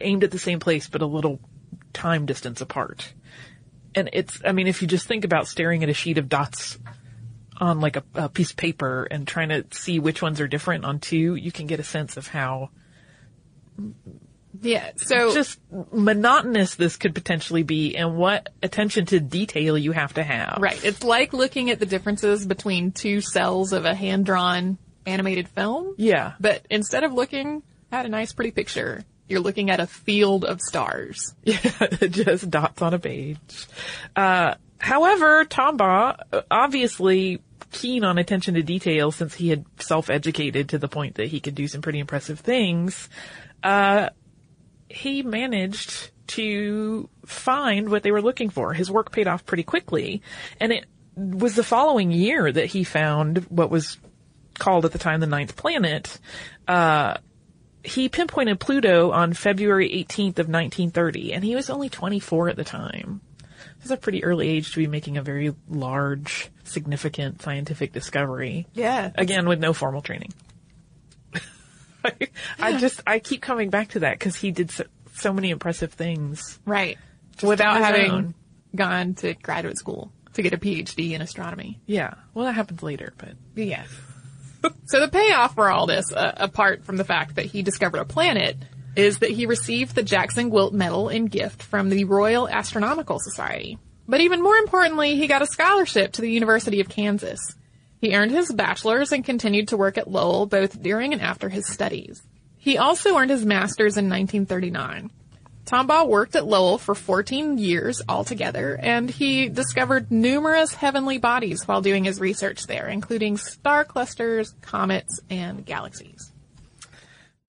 aimed 0.00 0.24
at 0.24 0.30
the 0.30 0.38
same 0.38 0.60
place 0.60 0.88
but 0.88 1.02
a 1.02 1.06
little 1.06 1.40
time 1.92 2.26
distance 2.26 2.60
apart. 2.60 3.12
And 3.94 4.10
it's, 4.12 4.40
I 4.44 4.52
mean, 4.52 4.66
if 4.66 4.82
you 4.82 4.88
just 4.88 5.06
think 5.06 5.24
about 5.24 5.48
staring 5.48 5.82
at 5.82 5.88
a 5.88 5.94
sheet 5.94 6.18
of 6.18 6.28
dots 6.28 6.78
on 7.60 7.80
like 7.80 7.96
a, 7.96 8.04
a 8.14 8.28
piece 8.28 8.50
of 8.50 8.56
paper 8.56 9.04
and 9.10 9.26
trying 9.28 9.50
to 9.50 9.64
see 9.70 9.98
which 9.98 10.22
ones 10.22 10.40
are 10.40 10.48
different 10.48 10.84
on 10.84 10.98
two, 10.98 11.34
you 11.34 11.52
can 11.52 11.66
get 11.66 11.78
a 11.80 11.84
sense 11.84 12.16
of 12.16 12.26
how 12.26 12.70
Yeah. 14.60 14.90
So 14.96 15.32
just 15.32 15.58
monotonous 15.92 16.74
this 16.74 16.96
could 16.96 17.14
potentially 17.14 17.62
be 17.62 17.96
and 17.96 18.16
what 18.16 18.48
attention 18.62 19.06
to 19.06 19.20
detail 19.20 19.76
you 19.78 19.92
have 19.92 20.14
to 20.14 20.22
have. 20.22 20.58
Right. 20.60 20.82
It's 20.84 21.04
like 21.04 21.32
looking 21.32 21.70
at 21.70 21.78
the 21.78 21.86
differences 21.86 22.46
between 22.46 22.92
two 22.92 23.20
cells 23.20 23.72
of 23.72 23.84
a 23.84 23.94
hand 23.94 24.26
drawn 24.26 24.78
animated 25.06 25.48
film. 25.48 25.94
Yeah. 25.98 26.32
But 26.40 26.66
instead 26.70 27.04
of 27.04 27.12
looking 27.12 27.62
at 27.92 28.06
a 28.06 28.08
nice 28.08 28.32
pretty 28.32 28.50
picture, 28.50 29.04
you're 29.28 29.40
looking 29.40 29.70
at 29.70 29.80
a 29.80 29.86
field 29.86 30.44
of 30.44 30.60
stars. 30.60 31.34
Yeah, 31.44 31.58
just 32.08 32.50
dots 32.50 32.82
on 32.82 32.94
a 32.94 32.98
page. 32.98 33.38
Uh, 34.14 34.54
however, 34.78 35.44
Tombaugh, 35.44 36.20
uh, 36.32 36.42
obviously 36.50 37.40
keen 37.70 38.04
on 38.04 38.18
attention 38.18 38.54
to 38.54 38.62
detail 38.62 39.12
since 39.12 39.34
he 39.34 39.48
had 39.48 39.64
self-educated 39.78 40.70
to 40.70 40.78
the 40.78 40.88
point 40.88 41.16
that 41.16 41.28
he 41.28 41.40
could 41.40 41.54
do 41.54 41.68
some 41.68 41.82
pretty 41.82 41.98
impressive 41.98 42.40
things, 42.40 43.08
uh, 43.62 44.08
he 44.88 45.22
managed 45.22 46.10
to 46.26 47.08
find 47.26 47.88
what 47.88 48.02
they 48.02 48.10
were 48.10 48.22
looking 48.22 48.50
for. 48.50 48.72
His 48.72 48.90
work 48.90 49.12
paid 49.12 49.26
off 49.26 49.44
pretty 49.46 49.62
quickly, 49.62 50.22
and 50.58 50.72
it 50.72 50.86
was 51.16 51.54
the 51.54 51.64
following 51.64 52.10
year 52.10 52.50
that 52.50 52.66
he 52.66 52.84
found 52.84 53.38
what 53.48 53.70
was 53.70 53.98
called 54.58 54.84
at 54.84 54.92
the 54.92 54.98
time 54.98 55.20
the 55.20 55.26
ninth 55.26 55.56
planet. 55.56 56.18
Uh, 56.68 57.16
he 57.82 58.08
pinpointed 58.08 58.60
Pluto 58.60 59.10
on 59.10 59.32
February 59.32 59.88
18th 59.88 60.38
of 60.38 60.48
1930, 60.48 61.32
and 61.32 61.42
he 61.42 61.54
was 61.54 61.70
only 61.70 61.88
24 61.88 62.50
at 62.50 62.56
the 62.56 62.64
time. 62.64 63.20
It's 63.82 63.90
a 63.90 63.96
pretty 63.96 64.22
early 64.24 64.48
age 64.48 64.72
to 64.72 64.78
be 64.78 64.86
making 64.86 65.16
a 65.16 65.22
very 65.22 65.54
large, 65.68 66.50
significant 66.64 67.40
scientific 67.42 67.92
discovery. 67.92 68.66
Yeah. 68.74 69.10
Again, 69.14 69.48
with 69.48 69.58
no 69.58 69.72
formal 69.72 70.02
training. 70.02 70.32
I, 72.04 72.12
I 72.58 72.76
just, 72.78 73.00
I 73.06 73.18
keep 73.18 73.42
coming 73.42 73.70
back 73.70 73.88
to 73.90 74.00
that 74.00 74.18
because 74.18 74.36
he 74.36 74.50
did 74.50 74.70
so, 74.70 74.84
so 75.14 75.32
many 75.32 75.50
impressive 75.50 75.92
things. 75.92 76.58
Right. 76.64 76.98
on 77.42 77.48
Without 77.48 77.78
having 77.80 78.10
own. 78.10 78.34
gone 78.74 79.14
to 79.16 79.34
graduate 79.34 79.78
school 79.78 80.12
to 80.34 80.42
get 80.42 80.52
a 80.52 80.58
PhD 80.58 81.12
in 81.12 81.20
astronomy. 81.22 81.80
Yeah. 81.86 82.14
Well, 82.34 82.46
that 82.46 82.52
happens 82.54 82.82
later, 82.82 83.12
but 83.18 83.30
Yeah. 83.54 83.84
so 84.86 85.00
the 85.00 85.08
payoff 85.08 85.54
for 85.54 85.70
all 85.70 85.86
this, 85.86 86.12
uh, 86.12 86.32
apart 86.36 86.84
from 86.84 86.96
the 86.96 87.04
fact 87.04 87.36
that 87.36 87.46
he 87.46 87.62
discovered 87.62 87.98
a 87.98 88.04
planet, 88.04 88.56
is 89.00 89.20
that 89.20 89.30
he 89.30 89.46
received 89.46 89.94
the 89.94 90.02
Jackson 90.02 90.50
Gwilt 90.50 90.74
Medal 90.74 91.08
in 91.08 91.24
gift 91.24 91.62
from 91.62 91.88
the 91.88 92.04
Royal 92.04 92.46
Astronomical 92.46 93.18
Society. 93.18 93.78
But 94.06 94.20
even 94.20 94.42
more 94.42 94.56
importantly, 94.56 95.16
he 95.16 95.26
got 95.26 95.40
a 95.40 95.46
scholarship 95.46 96.12
to 96.12 96.20
the 96.20 96.30
University 96.30 96.80
of 96.80 96.90
Kansas. 96.90 97.40
He 97.98 98.14
earned 98.14 98.30
his 98.30 98.52
bachelor's 98.52 99.10
and 99.10 99.24
continued 99.24 99.68
to 99.68 99.78
work 99.78 99.96
at 99.96 100.10
Lowell 100.10 100.44
both 100.44 100.82
during 100.82 101.14
and 101.14 101.22
after 101.22 101.48
his 101.48 101.66
studies. 101.66 102.22
He 102.58 102.76
also 102.76 103.16
earned 103.16 103.30
his 103.30 103.46
master's 103.46 103.96
in 103.96 104.10
1939. 104.10 105.10
Tombaugh 105.64 106.06
worked 106.06 106.36
at 106.36 106.46
Lowell 106.46 106.76
for 106.76 106.94
14 106.94 107.56
years 107.56 108.02
altogether, 108.06 108.78
and 108.82 109.08
he 109.08 109.48
discovered 109.48 110.10
numerous 110.10 110.74
heavenly 110.74 111.16
bodies 111.16 111.66
while 111.66 111.80
doing 111.80 112.04
his 112.04 112.20
research 112.20 112.66
there, 112.66 112.88
including 112.88 113.38
star 113.38 113.84
clusters, 113.84 114.54
comets, 114.60 115.20
and 115.30 115.64
galaxies. 115.64 116.29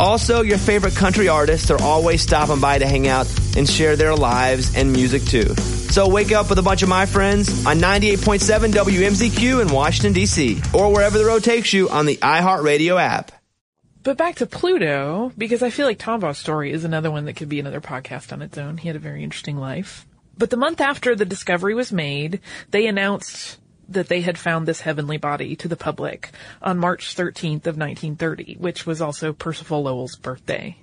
Also, 0.00 0.42
your 0.42 0.58
favorite 0.58 0.96
country 0.96 1.28
artists 1.28 1.70
are 1.70 1.80
always 1.80 2.20
stopping 2.22 2.60
by 2.60 2.78
to 2.78 2.86
hang 2.86 3.06
out 3.06 3.26
and 3.56 3.68
share 3.68 3.94
their 3.96 4.14
lives 4.14 4.74
and 4.74 4.92
music 4.92 5.24
too. 5.24 5.54
So 5.54 6.08
wake 6.08 6.32
up 6.32 6.50
with 6.50 6.58
a 6.58 6.62
bunch 6.62 6.82
of 6.82 6.88
my 6.88 7.06
friends 7.06 7.64
on 7.64 7.78
98.7 7.78 8.72
WMZQ 8.72 9.62
in 9.62 9.68
Washington, 9.72 10.12
D.C., 10.12 10.60
or 10.72 10.92
wherever 10.92 11.16
the 11.16 11.24
road 11.24 11.44
takes 11.44 11.72
you 11.72 11.88
on 11.88 12.06
the 12.06 12.16
iHeartRadio 12.16 13.00
app. 13.00 13.30
But 14.02 14.18
back 14.18 14.34
to 14.36 14.46
Pluto, 14.46 15.32
because 15.38 15.62
I 15.62 15.70
feel 15.70 15.86
like 15.86 15.98
Tombaugh's 15.98 16.38
story 16.38 16.72
is 16.72 16.84
another 16.84 17.10
one 17.10 17.26
that 17.26 17.36
could 17.36 17.48
be 17.48 17.60
another 17.60 17.80
podcast 17.80 18.32
on 18.32 18.42
its 18.42 18.58
own. 18.58 18.76
He 18.76 18.88
had 18.88 18.96
a 18.96 19.00
very 19.00 19.22
interesting 19.22 19.56
life. 19.56 20.04
But 20.36 20.50
the 20.50 20.56
month 20.56 20.80
after 20.80 21.14
the 21.14 21.24
discovery 21.24 21.74
was 21.74 21.92
made, 21.92 22.40
they 22.70 22.86
announced 22.86 23.58
that 23.88 24.08
they 24.08 24.20
had 24.20 24.38
found 24.38 24.66
this 24.66 24.80
heavenly 24.80 25.16
body 25.16 25.56
to 25.56 25.68
the 25.68 25.76
public 25.76 26.30
on 26.62 26.78
March 26.78 27.16
13th 27.16 27.66
of 27.66 27.76
1930, 27.76 28.56
which 28.58 28.86
was 28.86 29.00
also 29.00 29.32
Percival 29.32 29.82
Lowell's 29.82 30.16
birthday. 30.16 30.76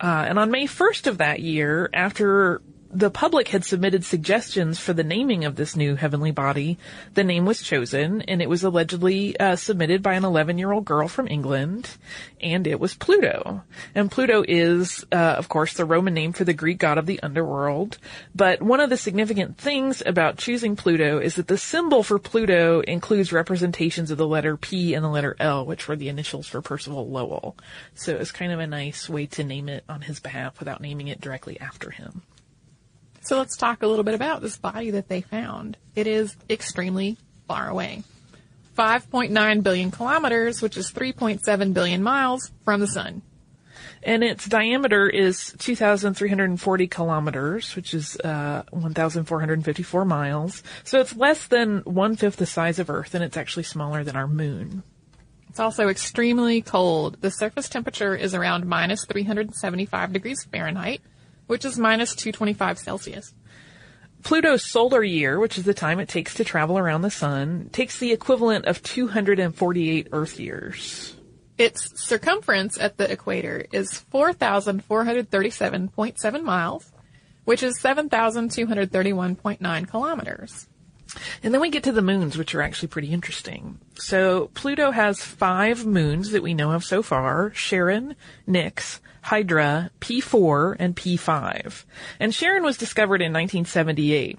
Uh, 0.00 0.24
and 0.28 0.38
on 0.38 0.50
May 0.50 0.66
1st 0.66 1.06
of 1.06 1.18
that 1.18 1.40
year, 1.40 1.88
after 1.92 2.60
the 2.94 3.10
public 3.10 3.48
had 3.48 3.64
submitted 3.64 4.04
suggestions 4.04 4.78
for 4.78 4.92
the 4.92 5.02
naming 5.02 5.44
of 5.44 5.56
this 5.56 5.74
new 5.74 5.96
heavenly 5.96 6.30
body, 6.30 6.78
the 7.14 7.24
name 7.24 7.44
was 7.44 7.60
chosen, 7.60 8.22
and 8.22 8.40
it 8.40 8.48
was 8.48 8.62
allegedly 8.62 9.38
uh, 9.38 9.56
submitted 9.56 10.00
by 10.00 10.14
an 10.14 10.22
11-year-old 10.22 10.84
girl 10.84 11.08
from 11.08 11.26
England, 11.26 11.90
and 12.40 12.68
it 12.68 12.78
was 12.78 12.94
Pluto. 12.94 13.64
And 13.96 14.12
Pluto 14.12 14.44
is, 14.46 15.04
uh, 15.10 15.16
of 15.36 15.48
course, 15.48 15.72
the 15.72 15.84
Roman 15.84 16.14
name 16.14 16.32
for 16.32 16.44
the 16.44 16.54
Greek 16.54 16.78
god 16.78 16.96
of 16.96 17.06
the 17.06 17.20
underworld. 17.20 17.98
But 18.32 18.62
one 18.62 18.78
of 18.78 18.90
the 18.90 18.96
significant 18.96 19.58
things 19.58 20.00
about 20.06 20.38
choosing 20.38 20.76
Pluto 20.76 21.18
is 21.18 21.34
that 21.34 21.48
the 21.48 21.58
symbol 21.58 22.04
for 22.04 22.20
Pluto 22.20 22.80
includes 22.80 23.32
representations 23.32 24.12
of 24.12 24.18
the 24.18 24.26
letter 24.26 24.56
P 24.56 24.94
and 24.94 25.04
the 25.04 25.08
letter 25.08 25.34
L, 25.40 25.66
which 25.66 25.88
were 25.88 25.96
the 25.96 26.08
initials 26.08 26.46
for 26.46 26.62
Percival 26.62 27.08
Lowell. 27.08 27.56
So 27.94 28.14
it's 28.14 28.30
kind 28.30 28.52
of 28.52 28.60
a 28.60 28.68
nice 28.68 29.08
way 29.08 29.26
to 29.26 29.42
name 29.42 29.68
it 29.68 29.82
on 29.88 30.02
his 30.02 30.20
behalf 30.20 30.60
without 30.60 30.80
naming 30.80 31.08
it 31.08 31.20
directly 31.20 31.58
after 31.58 31.90
him. 31.90 32.22
So 33.24 33.38
let's 33.38 33.56
talk 33.56 33.82
a 33.82 33.86
little 33.86 34.04
bit 34.04 34.14
about 34.14 34.42
this 34.42 34.58
body 34.58 34.90
that 34.90 35.08
they 35.08 35.22
found. 35.22 35.78
It 35.94 36.06
is 36.06 36.36
extremely 36.50 37.16
far 37.48 37.68
away. 37.68 38.02
5.9 38.76 39.62
billion 39.62 39.90
kilometers, 39.90 40.60
which 40.60 40.76
is 40.76 40.92
3.7 40.92 41.72
billion 41.72 42.02
miles 42.02 42.52
from 42.64 42.80
the 42.80 42.86
sun. 42.86 43.22
And 44.02 44.22
its 44.22 44.46
diameter 44.46 45.08
is 45.08 45.54
2,340 45.58 46.86
kilometers, 46.88 47.74
which 47.74 47.94
is 47.94 48.20
uh, 48.20 48.64
1,454 48.70 50.04
miles. 50.04 50.62
So 50.82 51.00
it's 51.00 51.16
less 51.16 51.46
than 51.46 51.78
one 51.78 52.16
fifth 52.16 52.36
the 52.36 52.44
size 52.44 52.78
of 52.78 52.90
Earth, 52.90 53.14
and 53.14 53.24
it's 53.24 53.38
actually 53.38 53.62
smaller 53.62 54.04
than 54.04 54.16
our 54.16 54.28
moon. 54.28 54.82
It's 55.48 55.60
also 55.60 55.88
extremely 55.88 56.60
cold. 56.60 57.16
The 57.22 57.30
surface 57.30 57.70
temperature 57.70 58.14
is 58.14 58.34
around 58.34 58.66
minus 58.66 59.06
375 59.06 60.12
degrees 60.12 60.44
Fahrenheit, 60.52 61.00
which 61.46 61.64
is 61.64 61.78
minus 61.78 62.14
225 62.14 62.78
Celsius. 62.78 63.32
Pluto's 64.22 64.64
solar 64.64 65.02
year, 65.02 65.38
which 65.38 65.58
is 65.58 65.64
the 65.64 65.74
time 65.74 66.00
it 66.00 66.08
takes 66.08 66.32
to 66.34 66.44
travel 66.44 66.78
around 66.78 67.02
the 67.02 67.10
sun, 67.10 67.68
takes 67.72 67.98
the 67.98 68.12
equivalent 68.12 68.64
of 68.64 68.82
248 68.82 70.08
Earth 70.12 70.40
years. 70.40 71.14
Its 71.58 72.02
circumference 72.02 72.80
at 72.80 72.96
the 72.96 73.12
equator 73.12 73.66
is 73.70 74.02
4,437.7 74.12 76.42
miles, 76.42 76.90
which 77.44 77.62
is 77.62 77.78
7,231.9 77.80 79.88
kilometers. 79.88 80.66
And 81.42 81.52
then 81.52 81.60
we 81.60 81.70
get 81.70 81.84
to 81.84 81.92
the 81.92 82.02
moons, 82.02 82.36
which 82.36 82.54
are 82.54 82.62
actually 82.62 82.88
pretty 82.88 83.12
interesting. 83.12 83.78
So 83.94 84.50
Pluto 84.54 84.90
has 84.90 85.22
five 85.22 85.86
moons 85.86 86.30
that 86.30 86.42
we 86.42 86.54
know 86.54 86.72
of 86.72 86.84
so 86.84 87.02
far, 87.02 87.50
Charon, 87.50 88.16
Nix, 88.46 89.00
Hydra, 89.22 89.90
P4, 90.00 90.76
and 90.78 90.96
P5. 90.96 91.84
And 92.20 92.32
Charon 92.32 92.62
was 92.62 92.76
discovered 92.76 93.22
in 93.22 93.32
1978. 93.32 94.38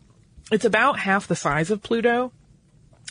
It's 0.52 0.66
about 0.66 1.00
half 1.00 1.28
the 1.28 1.36
size 1.36 1.72
of 1.72 1.82
Pluto. 1.82 2.32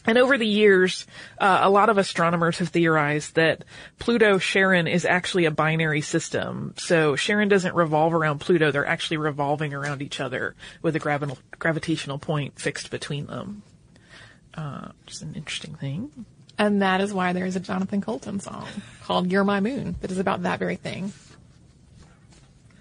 And 0.06 0.18
over 0.18 0.36
the 0.36 0.46
years, 0.46 1.06
uh, 1.38 1.60
a 1.62 1.70
lot 1.70 1.88
of 1.88 1.96
astronomers 1.96 2.58
have 2.58 2.68
theorized 2.68 3.36
that 3.36 3.64
Pluto 3.98 4.38
Charon 4.38 4.86
is 4.86 5.04
actually 5.04 5.46
a 5.46 5.50
binary 5.50 6.02
system. 6.02 6.74
So 6.76 7.16
Charon 7.16 7.48
doesn't 7.48 7.74
revolve 7.74 8.12
around 8.12 8.40
Pluto; 8.40 8.70
they're 8.70 8.86
actually 8.86 9.16
revolving 9.16 9.72
around 9.72 10.02
each 10.02 10.20
other 10.20 10.54
with 10.82 10.94
a 10.94 10.98
gravi- 10.98 11.36
gravitational 11.58 12.18
point 12.18 12.58
fixed 12.58 12.90
between 12.90 13.26
them. 13.26 13.62
Uh, 14.54 14.88
just 15.06 15.22
an 15.22 15.34
interesting 15.34 15.74
thing. 15.74 16.26
And 16.58 16.82
that 16.82 17.00
is 17.00 17.12
why 17.12 17.32
there 17.32 17.46
is 17.46 17.56
a 17.56 17.60
Jonathan 17.60 18.00
Coulton 18.00 18.40
song 18.40 18.66
called 19.02 19.32
You're 19.32 19.44
My 19.44 19.60
Moon 19.60 19.96
that 20.00 20.10
is 20.10 20.18
about 20.18 20.42
that 20.42 20.58
very 20.58 20.76
thing. 20.76 21.12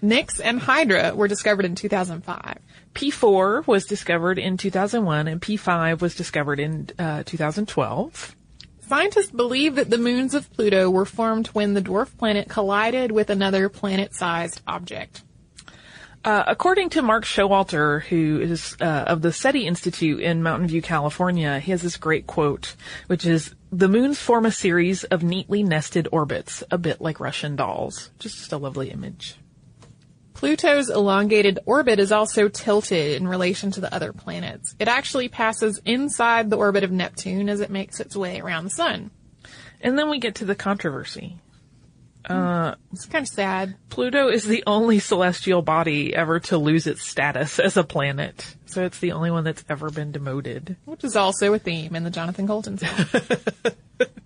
Nix 0.00 0.38
and 0.38 0.60
Hydra 0.60 1.14
were 1.14 1.28
discovered 1.28 1.64
in 1.64 1.74
2005. 1.74 2.58
P4 2.94 3.66
was 3.66 3.86
discovered 3.86 4.38
in 4.38 4.56
2001 4.56 5.28
and 5.28 5.40
P5 5.40 6.00
was 6.00 6.14
discovered 6.14 6.60
in 6.60 6.88
uh, 6.98 7.24
2012. 7.24 8.36
Scientists 8.88 9.30
believe 9.30 9.76
that 9.76 9.90
the 9.90 9.98
moons 9.98 10.34
of 10.34 10.52
Pluto 10.52 10.90
were 10.90 11.06
formed 11.06 11.48
when 11.48 11.74
the 11.74 11.82
dwarf 11.82 12.16
planet 12.16 12.48
collided 12.48 13.10
with 13.10 13.30
another 13.30 13.68
planet-sized 13.68 14.60
object. 14.66 15.22
Uh, 16.22 16.42
according 16.46 16.88
to 16.90 17.02
Mark 17.02 17.24
Showalter, 17.24 18.02
who 18.02 18.40
is 18.40 18.76
uh, 18.80 19.04
of 19.06 19.20
the 19.20 19.32
SETI 19.32 19.66
Institute 19.66 20.20
in 20.20 20.42
Mountain 20.42 20.68
View, 20.68 20.80
California, 20.80 21.58
he 21.58 21.70
has 21.70 21.82
this 21.82 21.98
great 21.98 22.26
quote, 22.26 22.76
which 23.08 23.26
is, 23.26 23.54
"The 23.70 23.88
moons 23.88 24.18
form 24.18 24.46
a 24.46 24.50
series 24.50 25.04
of 25.04 25.22
neatly 25.22 25.62
nested 25.62 26.08
orbits, 26.12 26.64
a 26.70 26.78
bit 26.78 27.02
like 27.02 27.20
Russian 27.20 27.56
dolls." 27.56 28.10
Just 28.18 28.52
a 28.52 28.56
lovely 28.56 28.90
image. 28.90 29.36
Pluto's 30.34 30.90
elongated 30.90 31.60
orbit 31.64 31.98
is 31.98 32.12
also 32.12 32.48
tilted 32.48 33.20
in 33.20 33.26
relation 33.26 33.70
to 33.72 33.80
the 33.80 33.94
other 33.94 34.12
planets. 34.12 34.74
It 34.78 34.88
actually 34.88 35.28
passes 35.28 35.80
inside 35.84 36.50
the 36.50 36.56
orbit 36.56 36.84
of 36.84 36.90
Neptune 36.90 37.48
as 37.48 37.60
it 37.60 37.70
makes 37.70 38.00
its 38.00 38.16
way 38.16 38.40
around 38.40 38.64
the 38.64 38.70
sun. 38.70 39.10
And 39.80 39.98
then 39.98 40.10
we 40.10 40.18
get 40.18 40.36
to 40.36 40.44
the 40.44 40.54
controversy. 40.54 41.38
Uh, 42.24 42.74
it's 42.92 43.04
kind 43.06 43.22
of 43.22 43.28
sad. 43.28 43.76
Pluto 43.90 44.28
is 44.28 44.44
the 44.44 44.64
only 44.66 44.98
celestial 44.98 45.60
body 45.60 46.14
ever 46.14 46.40
to 46.40 46.56
lose 46.56 46.86
its 46.86 47.06
status 47.06 47.58
as 47.58 47.76
a 47.76 47.84
planet. 47.84 48.56
So 48.66 48.84
it's 48.84 48.98
the 48.98 49.12
only 49.12 49.30
one 49.30 49.44
that's 49.44 49.64
ever 49.68 49.90
been 49.90 50.10
demoted. 50.10 50.76
which 50.84 51.04
is 51.04 51.16
also 51.16 51.52
a 51.52 51.58
theme 51.58 51.94
in 51.94 52.02
the 52.02 52.10
Jonathan 52.10 52.46
Coulton 52.46 52.78
song. 52.78 53.06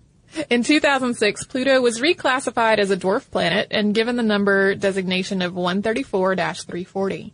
in 0.49 0.63
2006, 0.63 1.45
Pluto 1.45 1.81
was 1.81 1.99
reclassified 1.99 2.77
as 2.77 2.91
a 2.91 2.97
dwarf 2.97 3.29
planet 3.29 3.67
and 3.71 3.95
given 3.95 4.15
the 4.15 4.23
number 4.23 4.75
designation 4.75 5.41
of 5.41 5.53
134-340. 5.53 7.31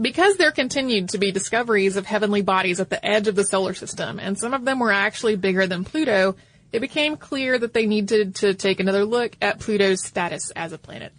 Because 0.00 0.36
there 0.36 0.52
continued 0.52 1.08
to 1.10 1.18
be 1.18 1.32
discoveries 1.32 1.96
of 1.96 2.06
heavenly 2.06 2.42
bodies 2.42 2.78
at 2.78 2.88
the 2.88 3.04
edge 3.04 3.26
of 3.26 3.34
the 3.34 3.44
solar 3.44 3.74
system, 3.74 4.20
and 4.20 4.38
some 4.38 4.54
of 4.54 4.64
them 4.64 4.78
were 4.78 4.92
actually 4.92 5.34
bigger 5.34 5.66
than 5.66 5.84
Pluto, 5.84 6.36
it 6.72 6.80
became 6.80 7.16
clear 7.16 7.58
that 7.58 7.72
they 7.72 7.86
needed 7.86 8.36
to 8.36 8.54
take 8.54 8.78
another 8.78 9.04
look 9.04 9.36
at 9.42 9.58
Pluto's 9.58 10.04
status 10.04 10.50
as 10.54 10.72
a 10.72 10.78
planet. 10.78 11.12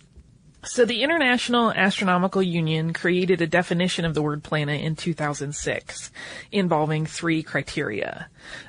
So 0.63 0.84
the 0.84 1.04
International 1.04 1.72
Astronomical 1.72 2.43
Union 2.43 2.91
created 2.91 3.41
a 3.41 3.48
definition 3.48 4.04
of 4.04 4.13
the 4.13 4.22
word 4.22 4.43
planet 4.43 4.82
in 4.82 4.98
2006 4.98 6.12
involving 6.52 7.06
three 7.06 7.43
criteria. 7.43 8.28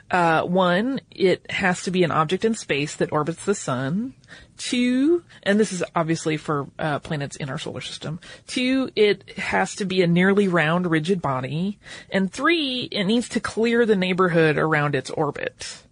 Uh, 0.08 0.42
one, 0.42 1.00
it 1.10 1.50
has 1.50 1.82
to 1.82 1.90
be 1.90 2.04
an 2.04 2.12
object 2.12 2.44
in 2.44 2.54
space 2.54 2.94
that 2.96 3.12
orbits 3.12 3.44
the 3.44 3.56
sun. 3.56 4.14
Two, 4.56 5.24
and 5.42 5.58
this 5.58 5.72
is 5.72 5.82
obviously 5.96 6.36
for 6.36 6.68
uh, 6.78 7.00
planets 7.00 7.34
in 7.34 7.50
our 7.50 7.58
solar 7.58 7.80
system. 7.80 8.20
Two, 8.46 8.90
it 8.94 9.36
has 9.36 9.74
to 9.76 9.84
be 9.84 10.02
a 10.02 10.06
nearly 10.06 10.46
round, 10.46 10.88
rigid 10.88 11.20
body. 11.20 11.80
And 12.08 12.32
three, 12.32 12.82
it 12.92 13.04
needs 13.04 13.28
to 13.30 13.40
clear 13.40 13.84
the 13.84 13.96
neighborhood 13.96 14.58
around 14.58 14.94
its 14.94 15.10
orbit. 15.10 15.82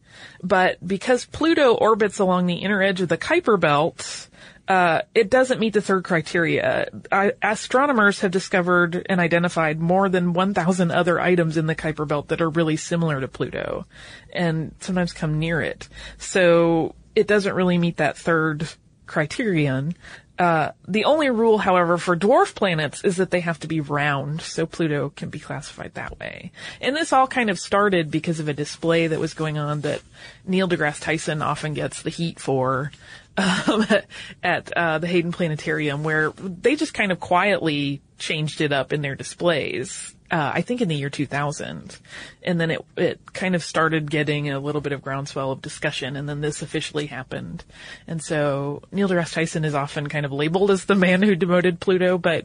But 0.43 0.87
because 0.87 1.25
Pluto 1.25 1.75
orbits 1.75 2.21
along 2.21 2.47
the 2.47 2.57
inner 2.57 2.83
edge 2.83 3.01
of 3.01 3.09
the 3.09 3.19
Kuiper 3.19 3.59
Belt, 3.59 4.28
uh, 4.69 5.01
it 5.15 5.31
doesn't 5.31 5.61
meet 5.61 5.73
the 5.73 5.81
third 5.81 6.05
criteria. 6.05 6.91
I, 7.11 7.33
astronomers 7.43 8.21
have 8.21 8.31
discovered 8.31 9.07
and 9.09 9.19
identified 9.19 9.81
more 9.81 10.11
than 10.11 10.35
1,000 10.35 10.91
other 10.91 11.19
items 11.19 11.57
in 11.57 11.67
the 11.67 11.75
Kuiper 11.75 12.07
Belt 12.07 12.29
that 12.29 12.43
are 12.43 12.51
really 12.51 12.77
similar 12.77 13.19
to 13.21 13.29
Pluto, 13.29 13.87
and 14.31 14.75
sometimes 14.81 15.15
come 15.15 15.39
near 15.39 15.63
it. 15.63 15.89
So 16.19 16.95
it 17.17 17.27
doesn't 17.27 17.55
really 17.55 17.79
meet 17.79 17.97
that 17.97 18.19
third 18.19 18.69
criterion. 19.07 19.95
Uh, 20.39 20.71
the 20.87 21.05
only 21.05 21.29
rule, 21.31 21.59
however, 21.59 21.99
for 21.99 22.17
dwarf 22.17 22.55
planets 22.55 23.03
is 23.03 23.17
that 23.17 23.31
they 23.31 23.41
have 23.41 23.59
to 23.61 23.67
be 23.67 23.81
round, 23.81 24.41
so 24.41 24.67
Pluto 24.67 25.11
can 25.11 25.31
be 25.31 25.41
classified 25.41 25.95
that 25.95 26.21
way. 26.21 26.53
And 26.81 26.95
this 26.95 27.13
all 27.13 27.27
kind 27.27 27.51
of 27.51 27.59
started 27.59 28.11
because 28.11 28.39
of 28.39 28.47
a 28.47 28.53
display 28.53 29.09
that 29.09 29.19
was 29.19 29.35
going 29.35 29.59
on 29.59 29.81
that 29.81 30.01
Neil 30.47 30.69
deGrasse 30.69 31.01
Tyson 31.01 31.43
often 31.43 31.75
gets 31.75 32.03
the 32.03 32.11
heat 32.11 32.39
for 32.39 32.93
um, 33.37 33.85
at 34.43 34.73
uh, 34.77 34.99
the 34.99 35.09
Hayden 35.09 35.33
Planetarium, 35.33 36.05
where 36.05 36.31
they 36.31 36.77
just 36.77 36.95
kind 36.95 37.11
of 37.11 37.19
quietly 37.19 38.01
changed 38.19 38.61
it 38.61 38.73
up 38.73 38.93
in 38.93 39.03
their 39.03 39.17
displays. 39.17 40.15
Uh, 40.31 40.53
I 40.55 40.61
think 40.61 40.83
in 40.83 40.89
the 40.89 40.95
year 40.95 41.09
2000, 41.09 41.97
and 42.43 42.61
then 42.61 42.71
it 42.71 42.85
it 42.97 43.33
kind 43.33 43.55
of 43.55 43.65
started 43.65 44.11
getting 44.11 44.51
a 44.51 44.61
little 44.61 44.83
bit 44.83 44.93
of 44.93 45.01
groundswell 45.01 45.53
of 45.53 45.63
discussion, 45.63 46.17
and 46.17 46.29
then 46.29 46.41
this 46.41 46.61
officially 46.61 47.07
happened. 47.07 47.65
And 48.07 48.23
so 48.23 48.83
Neil 48.93 49.09
deGrasse 49.09 49.33
Tyson 49.33 49.65
is 49.65 49.75
often 49.75 50.09
kind 50.09 50.27
of 50.27 50.33
labeled 50.33 50.71
as 50.71 50.85
the 50.85 50.95
man 50.95 51.23
who 51.23 51.35
demoted 51.35 51.81
Pluto, 51.81 52.19
but 52.19 52.45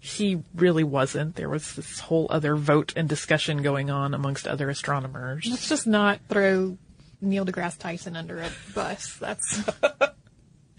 he 0.00 0.42
really 0.54 0.82
wasn't. 0.82 1.36
There 1.36 1.48
was 1.48 1.74
this 1.74 2.00
whole 2.00 2.26
other 2.30 2.56
vote 2.56 2.94
and 2.96 3.08
discussion 3.08 3.62
going 3.62 3.90
on 3.90 4.14
amongst 4.14 4.48
other 4.48 4.68
astronomers. 4.70 5.46
Let's 5.48 5.68
just 5.68 5.86
not 5.86 6.20
throw 6.28 6.78
Neil 7.20 7.44
deGrasse 7.44 7.78
Tyson 7.78 8.16
under 8.16 8.40
a 8.40 8.50
bus. 8.74 9.16
That's 9.18 9.62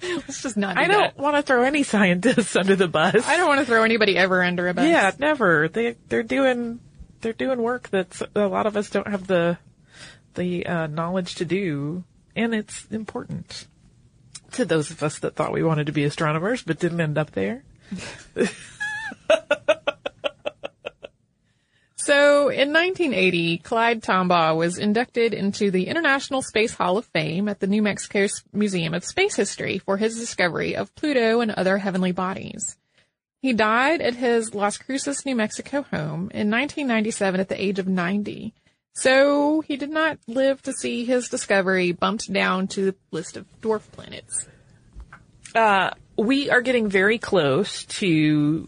let's 0.03 0.41
just 0.41 0.57
not. 0.57 0.75
Do 0.75 0.81
I 0.81 0.87
don't 0.87 1.17
want 1.17 1.35
to 1.35 1.41
throw 1.43 1.63
any 1.63 1.83
scientists 1.83 2.55
under 2.55 2.75
the 2.75 2.87
bus. 2.87 3.27
I 3.27 3.37
don't 3.37 3.47
want 3.47 3.59
to 3.59 3.65
throw 3.65 3.83
anybody 3.83 4.17
ever 4.17 4.43
under 4.43 4.67
a 4.67 4.73
bus. 4.73 4.85
Yeah, 4.85 5.11
never. 5.19 5.67
They 5.67 5.95
they're 6.09 6.23
doing 6.23 6.79
they're 7.21 7.33
doing 7.33 7.61
work 7.61 7.89
that 7.89 8.21
a 8.35 8.47
lot 8.47 8.65
of 8.65 8.77
us 8.77 8.89
don't 8.89 9.07
have 9.07 9.27
the 9.27 9.57
the 10.33 10.65
uh, 10.65 10.87
knowledge 10.87 11.35
to 11.35 11.45
do, 11.45 12.03
and 12.35 12.55
it's 12.55 12.85
important 12.85 13.67
to 14.53 14.65
those 14.65 14.91
of 14.91 15.03
us 15.03 15.19
that 15.19 15.35
thought 15.35 15.53
we 15.53 15.63
wanted 15.63 15.85
to 15.87 15.91
be 15.91 16.03
astronomers 16.03 16.61
but 16.63 16.79
didn't 16.79 17.01
end 17.01 17.17
up 17.17 17.31
there. 17.31 17.63
So 22.03 22.49
in 22.49 22.73
1980, 22.73 23.59
Clyde 23.59 24.01
Tombaugh 24.01 24.57
was 24.57 24.79
inducted 24.79 25.35
into 25.35 25.69
the 25.69 25.87
International 25.87 26.41
Space 26.41 26.73
Hall 26.73 26.97
of 26.97 27.05
Fame 27.05 27.47
at 27.47 27.59
the 27.59 27.67
New 27.67 27.83
Mexico 27.83 28.25
Museum 28.51 28.95
of 28.95 29.05
Space 29.05 29.35
History 29.35 29.77
for 29.77 29.97
his 29.97 30.17
discovery 30.17 30.75
of 30.75 30.95
Pluto 30.95 31.41
and 31.41 31.51
other 31.51 31.77
heavenly 31.77 32.11
bodies. 32.11 32.75
He 33.43 33.53
died 33.53 34.01
at 34.01 34.15
his 34.15 34.55
Las 34.55 34.79
Cruces, 34.79 35.27
New 35.27 35.35
Mexico 35.35 35.83
home 35.83 36.31
in 36.33 36.49
1997 36.49 37.39
at 37.39 37.49
the 37.49 37.61
age 37.61 37.77
of 37.77 37.87
90. 37.87 38.55
So 38.95 39.61
he 39.61 39.77
did 39.77 39.91
not 39.91 40.17
live 40.27 40.59
to 40.63 40.73
see 40.73 41.05
his 41.05 41.29
discovery 41.29 41.91
bumped 41.91 42.33
down 42.33 42.67
to 42.69 42.85
the 42.85 42.95
list 43.11 43.37
of 43.37 43.45
dwarf 43.61 43.83
planets. 43.91 44.47
Uh, 45.53 45.91
we 46.17 46.49
are 46.49 46.61
getting 46.61 46.89
very 46.89 47.19
close 47.19 47.85
to 47.85 48.67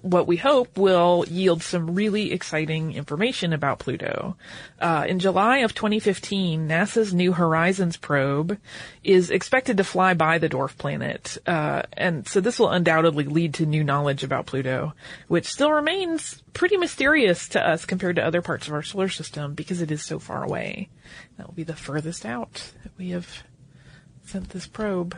what 0.00 0.26
we 0.26 0.36
hope 0.36 0.76
will 0.76 1.24
yield 1.28 1.62
some 1.62 1.94
really 1.94 2.32
exciting 2.32 2.92
information 2.92 3.52
about 3.52 3.78
Pluto. 3.78 4.36
Uh, 4.80 5.04
in 5.08 5.18
July 5.18 5.58
of 5.58 5.74
2015, 5.74 6.68
NASA's 6.68 7.14
New 7.14 7.32
Horizons 7.32 7.96
probe 7.96 8.58
is 9.02 9.30
expected 9.30 9.76
to 9.76 9.84
fly 9.84 10.14
by 10.14 10.38
the 10.38 10.48
dwarf 10.48 10.76
planet, 10.76 11.38
uh, 11.46 11.82
and 11.92 12.26
so 12.26 12.40
this 12.40 12.58
will 12.58 12.70
undoubtedly 12.70 13.24
lead 13.24 13.54
to 13.54 13.66
new 13.66 13.84
knowledge 13.84 14.24
about 14.24 14.46
Pluto, 14.46 14.94
which 15.28 15.46
still 15.46 15.72
remains 15.72 16.42
pretty 16.52 16.76
mysterious 16.76 17.48
to 17.48 17.66
us 17.66 17.84
compared 17.84 18.16
to 18.16 18.24
other 18.24 18.42
parts 18.42 18.66
of 18.66 18.74
our 18.74 18.82
solar 18.82 19.08
system 19.08 19.54
because 19.54 19.80
it 19.80 19.90
is 19.90 20.02
so 20.02 20.18
far 20.18 20.44
away. 20.44 20.88
That 21.36 21.46
will 21.46 21.54
be 21.54 21.64
the 21.64 21.76
furthest 21.76 22.26
out 22.26 22.72
that 22.82 22.92
we 22.98 23.10
have 23.10 23.44
sent 24.24 24.50
this 24.50 24.66
probe. 24.66 25.16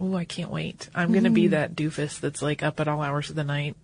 Oh, 0.00 0.14
I 0.14 0.24
can't 0.24 0.50
wait. 0.50 0.88
I'm 0.94 1.10
going 1.12 1.24
to 1.24 1.30
be 1.30 1.48
that 1.48 1.74
doofus 1.74 2.20
that's 2.20 2.40
like 2.42 2.62
up 2.62 2.78
at 2.80 2.86
all 2.88 3.02
hours 3.02 3.30
of 3.30 3.36
the 3.36 3.44
night 3.44 3.76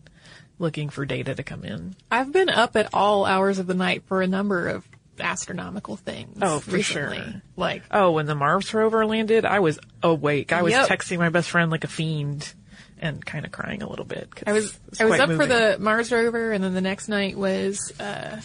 looking 0.58 0.88
for 0.88 1.04
data 1.04 1.34
to 1.34 1.42
come 1.42 1.64
in. 1.64 1.96
I've 2.10 2.32
been 2.32 2.48
up 2.48 2.76
at 2.76 2.90
all 2.94 3.24
hours 3.26 3.58
of 3.58 3.66
the 3.66 3.74
night 3.74 4.04
for 4.06 4.22
a 4.22 4.26
number 4.28 4.68
of 4.68 4.86
astronomical 5.18 5.96
things. 5.96 6.38
Oh, 6.40 6.60
for 6.60 6.70
recently. 6.72 7.16
sure. 7.18 7.42
Like, 7.56 7.82
Oh, 7.90 8.12
when 8.12 8.26
the 8.26 8.34
Mars 8.36 8.72
rover 8.72 9.04
landed, 9.06 9.44
I 9.44 9.58
was 9.60 9.78
awake. 10.02 10.52
I 10.52 10.62
was 10.62 10.72
Yep. 10.72 10.88
texting 10.88 11.18
my 11.18 11.28
best 11.30 11.50
friend 11.50 11.70
like 11.72 11.82
a 11.84 11.88
fiend 11.88 12.52
and 13.00 13.24
kind 13.24 13.44
of 13.44 13.50
crying 13.52 13.82
a 13.82 13.88
little 13.88 14.04
bit. 14.04 14.32
'cause 14.34 14.44
I 14.46 14.52
was 14.52 14.78
I 15.00 15.04
was 15.06 15.18
up 15.20 15.30
for 15.30 15.46
the 15.46 15.76
Mars 15.80 16.10
rover, 16.12 16.52
and 16.52 16.62
then 16.62 16.74
the 16.74 16.80
next 16.80 17.08
night 17.08 17.36
was 17.36 17.92
uh, 18.00 18.40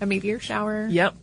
a 0.00 0.06
meteor 0.06 0.40
shower. 0.40 0.86
Yep. 0.88 1.14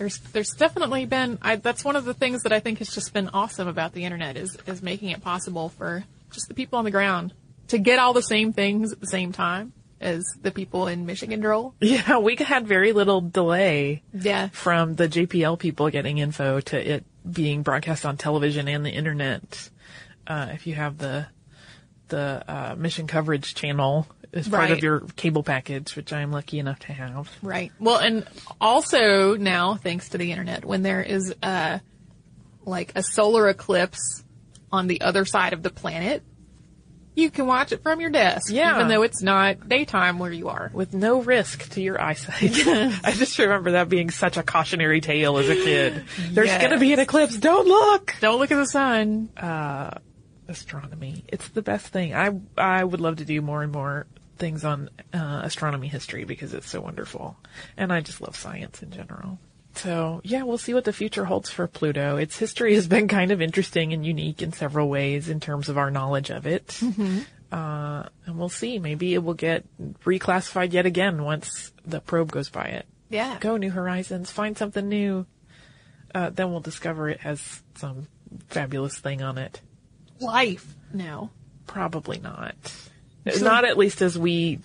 There's 0.00 0.16
there's 0.32 0.48
definitely 0.56 1.04
been 1.04 1.36
I, 1.42 1.56
that's 1.56 1.84
one 1.84 1.94
of 1.94 2.06
the 2.06 2.14
things 2.14 2.42
that 2.44 2.52
I 2.54 2.58
think 2.60 2.78
has 2.78 2.88
just 2.88 3.12
been 3.12 3.28
awesome 3.34 3.68
about 3.68 3.92
the 3.92 4.04
internet 4.06 4.38
is 4.38 4.56
is 4.66 4.80
making 4.80 5.10
it 5.10 5.20
possible 5.22 5.68
for 5.68 6.04
just 6.32 6.48
the 6.48 6.54
people 6.54 6.78
on 6.78 6.86
the 6.86 6.90
ground 6.90 7.34
to 7.68 7.76
get 7.76 7.98
all 7.98 8.14
the 8.14 8.22
same 8.22 8.54
things 8.54 8.92
at 8.92 9.00
the 9.00 9.06
same 9.06 9.30
time 9.30 9.74
as 10.00 10.24
the 10.40 10.50
people 10.50 10.86
in 10.88 11.04
Mission 11.04 11.28
Control. 11.28 11.74
Yeah, 11.82 12.16
we 12.16 12.34
had 12.36 12.66
very 12.66 12.92
little 12.94 13.20
delay 13.20 14.02
Yeah. 14.14 14.48
from 14.48 14.94
the 14.94 15.06
JPL 15.06 15.58
people 15.58 15.90
getting 15.90 16.16
info 16.16 16.60
to 16.60 16.94
it 16.94 17.04
being 17.30 17.62
broadcast 17.62 18.06
on 18.06 18.16
television 18.16 18.68
and 18.68 18.86
the 18.86 18.90
internet. 18.90 19.68
Uh, 20.26 20.48
if 20.54 20.66
you 20.66 20.76
have 20.76 20.96
the 20.96 21.26
the 22.08 22.42
uh, 22.48 22.74
mission 22.78 23.06
coverage 23.06 23.54
channel 23.54 24.06
as 24.32 24.48
part 24.48 24.70
of 24.70 24.82
your 24.82 25.00
cable 25.16 25.42
package, 25.42 25.96
which 25.96 26.12
I'm 26.12 26.30
lucky 26.32 26.58
enough 26.58 26.78
to 26.80 26.92
have. 26.92 27.28
Right. 27.42 27.72
Well, 27.80 27.96
and 27.98 28.26
also 28.60 29.36
now, 29.36 29.74
thanks 29.74 30.10
to 30.10 30.18
the 30.18 30.30
internet, 30.30 30.64
when 30.64 30.82
there 30.82 31.02
is 31.02 31.34
uh 31.42 31.78
like 32.64 32.92
a 32.94 33.02
solar 33.02 33.48
eclipse 33.48 34.22
on 34.70 34.86
the 34.86 35.00
other 35.00 35.24
side 35.24 35.52
of 35.52 35.62
the 35.62 35.70
planet, 35.70 36.22
you 37.16 37.28
can 37.30 37.46
watch 37.46 37.72
it 37.72 37.82
from 37.82 38.00
your 38.00 38.10
desk, 38.10 38.52
Yeah. 38.52 38.76
even 38.76 38.86
though 38.88 39.02
it's 39.02 39.20
not 39.20 39.68
daytime 39.68 40.18
where 40.20 40.30
you 40.32 40.48
are. 40.48 40.70
with 40.72 40.94
no 40.94 41.20
risk 41.22 41.68
to 41.70 41.80
your 41.82 42.00
eyesight. 42.00 42.66
I 43.04 43.12
just 43.12 43.36
remember 43.38 43.72
that 43.72 43.88
being 43.88 44.10
such 44.10 44.36
a 44.36 44.42
cautionary 44.44 45.00
tale 45.00 45.38
as 45.38 45.48
a 45.48 45.56
kid. 45.56 46.04
There's 46.30 46.48
Yes. 46.48 46.62
gonna 46.62 46.78
be 46.78 46.92
an 46.92 47.00
eclipse. 47.00 47.36
Don't 47.36 47.66
look. 47.66 48.14
Don't 48.20 48.38
look 48.38 48.52
at 48.52 48.56
the 48.56 48.66
sun. 48.66 49.30
Astronomy. 50.48 51.24
It's 51.28 51.48
the 51.50 51.62
best 51.62 51.86
thing. 51.88 52.14
I 52.14 52.30
I 52.58 52.82
would 52.82 53.00
love 53.00 53.16
to 53.16 53.24
do 53.24 53.40
more 53.40 53.62
and 53.62 53.72
more 53.72 54.06
things 54.40 54.64
on 54.64 54.90
uh, 55.12 55.42
astronomy 55.44 55.86
history 55.86 56.24
because 56.24 56.52
it's 56.54 56.68
so 56.68 56.80
wonderful, 56.80 57.36
and 57.76 57.92
I 57.92 58.00
just 58.00 58.20
love 58.20 58.34
science 58.34 58.82
in 58.82 58.90
general. 58.90 59.38
So 59.76 60.20
yeah, 60.24 60.42
we'll 60.42 60.58
see 60.58 60.74
what 60.74 60.84
the 60.84 60.92
future 60.92 61.24
holds 61.24 61.48
for 61.48 61.68
Pluto. 61.68 62.16
Its 62.16 62.36
history 62.36 62.74
has 62.74 62.88
been 62.88 63.06
kind 63.06 63.30
of 63.30 63.40
interesting 63.40 63.92
and 63.92 64.04
unique 64.04 64.42
in 64.42 64.52
several 64.52 64.88
ways 64.88 65.28
in 65.28 65.38
terms 65.38 65.68
of 65.68 65.78
our 65.78 65.90
knowledge 65.92 66.30
of 66.30 66.46
it. 66.46 66.80
Uh, 67.52 68.04
and 68.26 68.38
we'll 68.38 68.48
see. 68.48 68.78
Maybe 68.78 69.14
it 69.14 69.22
will 69.22 69.34
get 69.34 69.64
reclassified 70.04 70.72
yet 70.72 70.86
again 70.86 71.22
once 71.24 71.72
the 71.84 72.00
probe 72.00 72.30
goes 72.30 72.48
by 72.48 72.64
it. 72.66 72.86
Yeah. 73.08 73.38
Go 73.40 73.56
New 73.56 73.70
Horizons, 73.70 74.30
find 74.30 74.56
something 74.56 74.88
new. 74.88 75.26
Uh, 76.14 76.30
then 76.30 76.50
we'll 76.50 76.60
discover 76.60 77.08
it 77.08 77.20
has 77.20 77.62
some 77.74 78.06
fabulous 78.48 78.98
thing 78.98 79.22
on 79.22 79.38
it. 79.38 79.60
Life 80.20 80.74
No. 80.92 81.30
Probably 81.66 82.18
not. 82.18 82.54
Not 83.40 83.64
at 83.64 83.76
least 83.76 84.02
as 84.02 84.18
we 84.18 84.60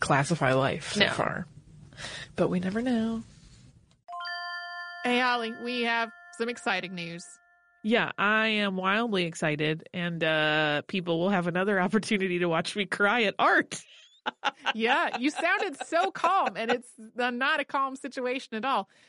classify 0.00 0.52
life 0.54 0.92
so 0.94 1.00
No. 1.00 1.10
far. 1.10 1.46
But 2.36 2.48
we 2.48 2.60
never 2.60 2.80
know. 2.82 3.22
Hey, 5.04 5.20
Holly, 5.20 5.52
we 5.64 5.82
have 5.82 6.10
some 6.36 6.48
exciting 6.48 6.94
news. 6.94 7.24
Yeah, 7.82 8.10
I 8.18 8.48
am 8.48 8.76
wildly 8.76 9.24
excited, 9.24 9.88
and 9.94 10.22
uh, 10.22 10.82
people 10.88 11.20
will 11.20 11.30
have 11.30 11.46
another 11.46 11.80
opportunity 11.80 12.40
to 12.40 12.46
watch 12.46 12.76
me 12.76 12.86
cry 12.86 13.22
at 13.22 13.34
art. 13.38 13.80
yeah, 14.74 15.16
you 15.18 15.30
sounded 15.30 15.76
so 15.86 16.10
calm, 16.10 16.50
and 16.56 16.70
it's 16.70 16.88
uh, 17.18 17.30
not 17.30 17.60
a 17.60 17.64
calm 17.64 17.96
situation 17.96 18.56
at 18.56 18.64
all. 18.64 18.88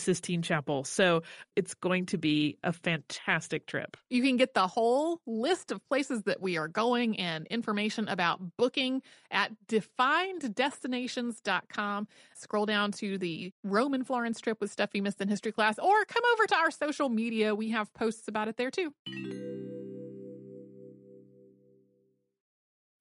Sistine 0.00 0.42
Chapel. 0.42 0.84
So 0.84 1.22
it's 1.56 1.74
going 1.74 2.06
to 2.06 2.18
be 2.18 2.58
a 2.62 2.72
fantastic 2.72 3.66
trip. 3.66 3.96
You 4.08 4.22
can 4.22 4.36
get 4.36 4.54
the 4.54 4.66
whole 4.66 5.20
list 5.26 5.70
of 5.70 5.86
places 5.88 6.22
that 6.24 6.40
we 6.40 6.58
are 6.58 6.68
going 6.68 7.18
and 7.18 7.46
information 7.48 8.08
about 8.08 8.40
booking 8.56 9.02
at 9.30 9.52
defineddestinations.com. 9.68 12.08
Scroll 12.34 12.66
down 12.66 12.92
to 12.92 13.18
the 13.18 13.52
Rome 13.62 13.94
and 13.94 14.06
Florence 14.06 14.40
trip 14.40 14.60
with 14.60 14.70
stuff 14.70 14.90
you 14.94 15.02
missed 15.02 15.20
in 15.20 15.28
history 15.28 15.52
class, 15.52 15.78
or 15.78 16.04
come 16.06 16.22
over 16.32 16.46
to 16.46 16.56
our 16.56 16.70
social 16.70 17.08
media. 17.08 17.54
We 17.54 17.70
have 17.70 17.92
posts 17.94 18.28
about 18.28 18.48
it 18.48 18.56
there 18.56 18.70
too. 18.70 18.92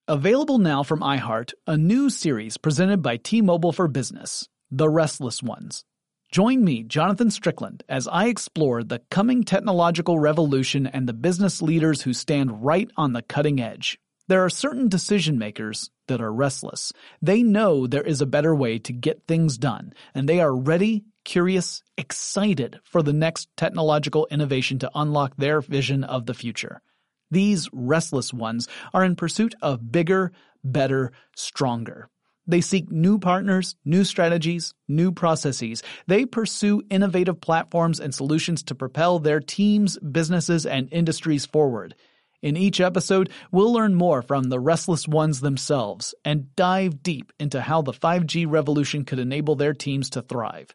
Available 0.08 0.58
now 0.58 0.82
from 0.82 1.02
iHeart, 1.02 1.54
a 1.68 1.78
new 1.78 2.10
series 2.10 2.58
presented 2.58 3.04
by 3.04 3.18
T-Mobile 3.18 3.72
for 3.72 3.88
Business, 3.88 4.50
The 4.72 4.90
Restless 4.90 5.44
Ones. 5.44 5.86
Join 6.32 6.64
me, 6.64 6.84
Jonathan 6.84 7.32
Strickland, 7.32 7.84
as 7.90 8.08
I 8.08 8.28
explore 8.28 8.84
the 8.84 9.02
coming 9.10 9.44
technological 9.44 10.20
revolution 10.20 10.86
and 10.86 11.10
the 11.10 11.14
business 11.14 11.60
leaders 11.60 12.04
who 12.04 12.14
stand 12.14 12.64
right 12.64 12.88
on 12.96 13.14
the 13.14 13.24
cutting 13.24 13.60
edge. 13.60 13.98
There 14.28 14.46
are 14.46 14.50
certain 14.52 14.90
decision 14.90 15.40
makers 15.40 15.90
that 16.08 16.22
are 16.22 16.32
restless. 16.32 16.94
They 17.20 17.42
know 17.42 17.88
there 17.88 18.04
is 18.04 18.22
a 18.22 18.28
better 18.28 18.54
way 18.54 18.78
to 18.78 18.94
get 18.94 19.26
things 19.28 19.58
done, 19.58 19.92
and 20.14 20.30
they 20.30 20.40
are 20.40 20.56
ready, 20.56 21.04
curious, 21.26 21.82
excited 21.98 22.80
for 22.84 23.02
the 23.02 23.12
next 23.12 23.50
technological 23.58 24.28
innovation 24.30 24.78
to 24.80 24.92
unlock 24.94 25.36
their 25.36 25.62
vision 25.62 26.04
of 26.04 26.28
the 26.28 26.36
future. 26.36 26.84
These 27.32 27.70
restless 27.74 28.32
ones 28.32 28.68
are 28.94 29.04
in 29.04 29.16
pursuit 29.16 29.56
of 29.64 29.92
bigger, 29.92 30.32
better, 30.64 31.12
stronger. 31.36 32.08
They 32.50 32.62
seek 32.62 32.92
new 32.92 33.20
partners, 33.20 33.76
new 33.86 34.04
strategies, 34.04 34.74
new 34.88 35.12
processes. 35.12 35.84
They 36.08 36.26
pursue 36.26 36.82
innovative 36.90 37.40
platforms 37.40 38.00
and 38.00 38.14
solutions 38.14 38.64
to 38.64 38.76
propel 38.76 39.20
their 39.20 39.40
teams, 39.40 40.00
businesses, 40.00 40.66
and 40.66 40.90
industries 40.92 41.46
forward. 41.46 41.94
In 42.42 42.58
each 42.58 42.82
episode, 42.82 43.30
we'll 43.52 43.72
learn 43.72 43.94
more 43.94 44.24
from 44.24 44.46
the 44.46 44.60
restless 44.60 45.08
ones 45.08 45.42
themselves 45.42 46.16
and 46.26 46.56
dive 46.56 47.04
deep 47.04 47.32
into 47.40 47.62
how 47.62 47.84
the 47.84 47.94
5G 47.94 48.50
revolution 48.50 49.06
could 49.06 49.20
enable 49.20 49.56
their 49.56 49.76
teams 49.76 50.10
to 50.12 50.24
thrive. 50.24 50.74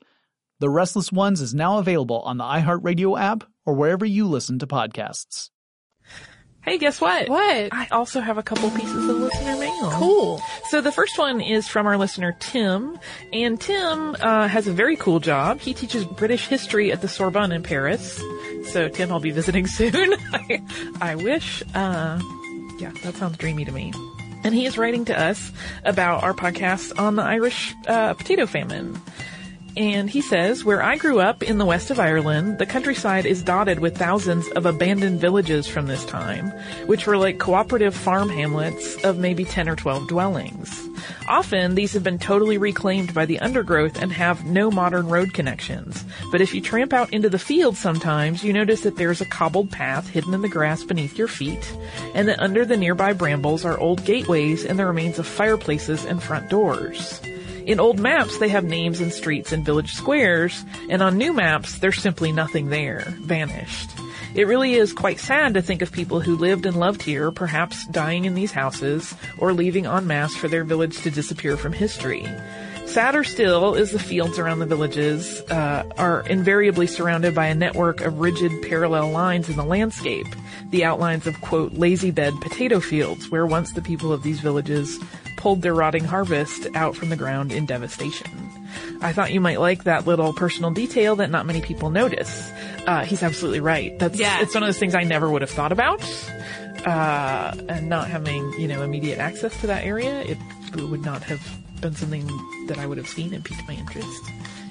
The 0.60 0.70
Restless 0.70 1.10
Ones 1.10 1.40
is 1.40 1.54
now 1.54 1.78
available 1.78 2.20
on 2.20 2.36
the 2.36 2.44
iHeartRadio 2.44 3.18
app 3.18 3.42
or 3.66 3.74
wherever 3.74 4.04
you 4.04 4.26
listen 4.28 4.60
to 4.60 4.68
podcasts. 4.68 5.50
Hey, 6.64 6.78
guess 6.78 7.00
what? 7.00 7.28
What? 7.28 7.68
I 7.72 7.88
also 7.90 8.20
have 8.20 8.38
a 8.38 8.42
couple 8.42 8.70
pieces 8.70 9.08
of 9.08 9.16
listener 9.16 9.56
mail. 9.58 9.90
Cool. 9.92 10.40
So 10.70 10.80
the 10.80 10.92
first 10.92 11.18
one 11.18 11.40
is 11.42 11.68
from 11.68 11.86
our 11.86 11.98
listener 11.98 12.34
Tim, 12.40 12.98
and 13.32 13.60
Tim 13.60 14.16
uh, 14.18 14.48
has 14.48 14.66
a 14.66 14.72
very 14.72 14.96
cool 14.96 15.20
job. 15.20 15.60
He 15.60 15.74
teaches 15.74 16.04
British 16.06 16.46
history 16.46 16.90
at 16.90 17.02
the 17.02 17.08
Sorbonne 17.08 17.52
in 17.52 17.62
Paris. 17.62 18.20
So 18.72 18.88
Tim, 18.88 19.12
I'll 19.12 19.20
be 19.20 19.30
visiting 19.30 19.66
soon. 19.78 20.14
I, 20.32 20.62
I 21.02 21.14
wish. 21.16 21.62
Uh, 21.74 22.18
yeah, 22.78 22.92
that 23.02 23.14
sounds 23.16 23.36
dreamy 23.36 23.66
to 23.66 23.72
me. 23.72 23.92
And 24.42 24.54
he 24.54 24.64
is 24.66 24.76
writing 24.78 25.04
to 25.06 25.18
us 25.18 25.52
about 25.84 26.22
our 26.22 26.34
podcast 26.34 26.98
on 26.98 27.16
the 27.16 27.22
Irish 27.22 27.74
uh, 27.86 28.14
potato 28.14 28.46
famine. 28.46 29.00
And 29.76 30.08
he 30.08 30.20
says, 30.20 30.64
where 30.64 30.82
I 30.82 30.96
grew 30.96 31.18
up 31.18 31.42
in 31.42 31.58
the 31.58 31.64
west 31.64 31.90
of 31.90 31.98
Ireland, 31.98 32.58
the 32.58 32.66
countryside 32.66 33.26
is 33.26 33.42
dotted 33.42 33.80
with 33.80 33.98
thousands 33.98 34.46
of 34.50 34.66
abandoned 34.66 35.20
villages 35.20 35.66
from 35.66 35.86
this 35.86 36.04
time, 36.04 36.50
which 36.86 37.06
were 37.06 37.16
like 37.16 37.40
cooperative 37.40 37.94
farm 37.94 38.28
hamlets 38.28 39.02
of 39.04 39.18
maybe 39.18 39.44
10 39.44 39.68
or 39.68 39.74
12 39.74 40.06
dwellings. 40.06 40.88
Often, 41.28 41.74
these 41.74 41.92
have 41.94 42.04
been 42.04 42.18
totally 42.18 42.56
reclaimed 42.56 43.14
by 43.14 43.26
the 43.26 43.40
undergrowth 43.40 44.00
and 44.00 44.12
have 44.12 44.44
no 44.44 44.70
modern 44.70 45.08
road 45.08 45.34
connections. 45.34 46.04
But 46.30 46.40
if 46.40 46.54
you 46.54 46.60
tramp 46.60 46.92
out 46.92 47.12
into 47.12 47.28
the 47.28 47.38
field 47.38 47.76
sometimes, 47.76 48.44
you 48.44 48.52
notice 48.52 48.82
that 48.82 48.96
there's 48.96 49.20
a 49.20 49.26
cobbled 49.26 49.70
path 49.70 50.08
hidden 50.08 50.34
in 50.34 50.42
the 50.42 50.48
grass 50.48 50.84
beneath 50.84 51.18
your 51.18 51.28
feet, 51.28 51.76
and 52.14 52.28
that 52.28 52.40
under 52.40 52.64
the 52.64 52.76
nearby 52.76 53.12
brambles 53.12 53.64
are 53.64 53.78
old 53.78 54.04
gateways 54.04 54.64
and 54.64 54.78
the 54.78 54.86
remains 54.86 55.18
of 55.18 55.26
fireplaces 55.26 56.04
and 56.04 56.22
front 56.22 56.48
doors. 56.48 57.20
In 57.66 57.80
old 57.80 57.98
maps, 57.98 58.36
they 58.38 58.48
have 58.48 58.64
names 58.64 59.00
and 59.00 59.10
streets 59.10 59.50
and 59.50 59.64
village 59.64 59.94
squares, 59.94 60.64
and 60.90 61.00
on 61.02 61.16
new 61.16 61.32
maps, 61.32 61.78
there's 61.78 62.00
simply 62.00 62.30
nothing 62.30 62.68
there, 62.68 63.14
vanished. 63.20 63.88
It 64.34 64.46
really 64.46 64.74
is 64.74 64.92
quite 64.92 65.18
sad 65.18 65.54
to 65.54 65.62
think 65.62 65.80
of 65.80 65.90
people 65.90 66.20
who 66.20 66.36
lived 66.36 66.66
and 66.66 66.76
loved 66.76 67.00
here, 67.00 67.30
perhaps 67.30 67.86
dying 67.86 68.26
in 68.26 68.34
these 68.34 68.52
houses, 68.52 69.14
or 69.38 69.54
leaving 69.54 69.86
en 69.86 70.06
masse 70.06 70.36
for 70.36 70.48
their 70.48 70.64
village 70.64 71.00
to 71.02 71.10
disappear 71.10 71.56
from 71.56 71.72
history. 71.72 72.26
Sadder 72.84 73.24
still 73.24 73.74
is 73.74 73.92
the 73.92 73.98
fields 73.98 74.38
around 74.38 74.58
the 74.58 74.66
villages 74.66 75.40
uh, 75.50 75.84
are 75.96 76.20
invariably 76.28 76.86
surrounded 76.86 77.34
by 77.34 77.46
a 77.46 77.54
network 77.54 78.02
of 78.02 78.20
rigid 78.20 78.52
parallel 78.62 79.10
lines 79.10 79.48
in 79.48 79.56
the 79.56 79.64
landscape, 79.64 80.26
the 80.68 80.84
outlines 80.84 81.26
of 81.26 81.40
quote 81.40 81.72
lazy 81.72 82.10
bed 82.10 82.34
potato 82.42 82.80
fields, 82.80 83.30
where 83.30 83.46
once 83.46 83.72
the 83.72 83.80
people 83.80 84.12
of 84.12 84.22
these 84.22 84.40
villages 84.40 85.00
pulled 85.44 85.60
their 85.60 85.74
rotting 85.74 86.04
harvest 86.04 86.66
out 86.74 86.96
from 86.96 87.10
the 87.10 87.16
ground 87.16 87.52
in 87.52 87.66
devastation. 87.66 88.26
I 89.02 89.12
thought 89.12 89.30
you 89.30 89.42
might 89.42 89.60
like 89.60 89.84
that 89.84 90.06
little 90.06 90.32
personal 90.32 90.70
detail 90.70 91.16
that 91.16 91.30
not 91.30 91.44
many 91.44 91.60
people 91.60 91.90
notice. 91.90 92.50
Uh, 92.86 93.04
he's 93.04 93.22
absolutely 93.22 93.60
right. 93.60 93.92
That's 93.98 94.18
Yeah. 94.18 94.40
it's 94.40 94.54
one 94.54 94.62
of 94.62 94.68
those 94.68 94.78
things 94.78 94.94
I 94.94 95.02
never 95.02 95.28
would 95.28 95.42
have 95.42 95.50
thought 95.50 95.70
about. 95.70 96.00
Uh, 96.86 97.54
and 97.68 97.90
not 97.90 98.08
having 98.08 98.54
you 98.58 98.66
know 98.66 98.82
immediate 98.82 99.18
access 99.18 99.54
to 99.60 99.66
that 99.66 99.84
area, 99.84 100.22
it, 100.22 100.38
would 100.76 101.04
not 101.04 101.22
have 101.22 101.42
been 101.82 101.94
something 101.94 102.26
that 102.68 102.78
I 102.78 102.86
would 102.86 102.96
have 102.96 103.06
seen 103.06 103.34
and 103.34 103.44
piqued 103.44 103.68
my 103.68 103.74
interest. 103.74 104.22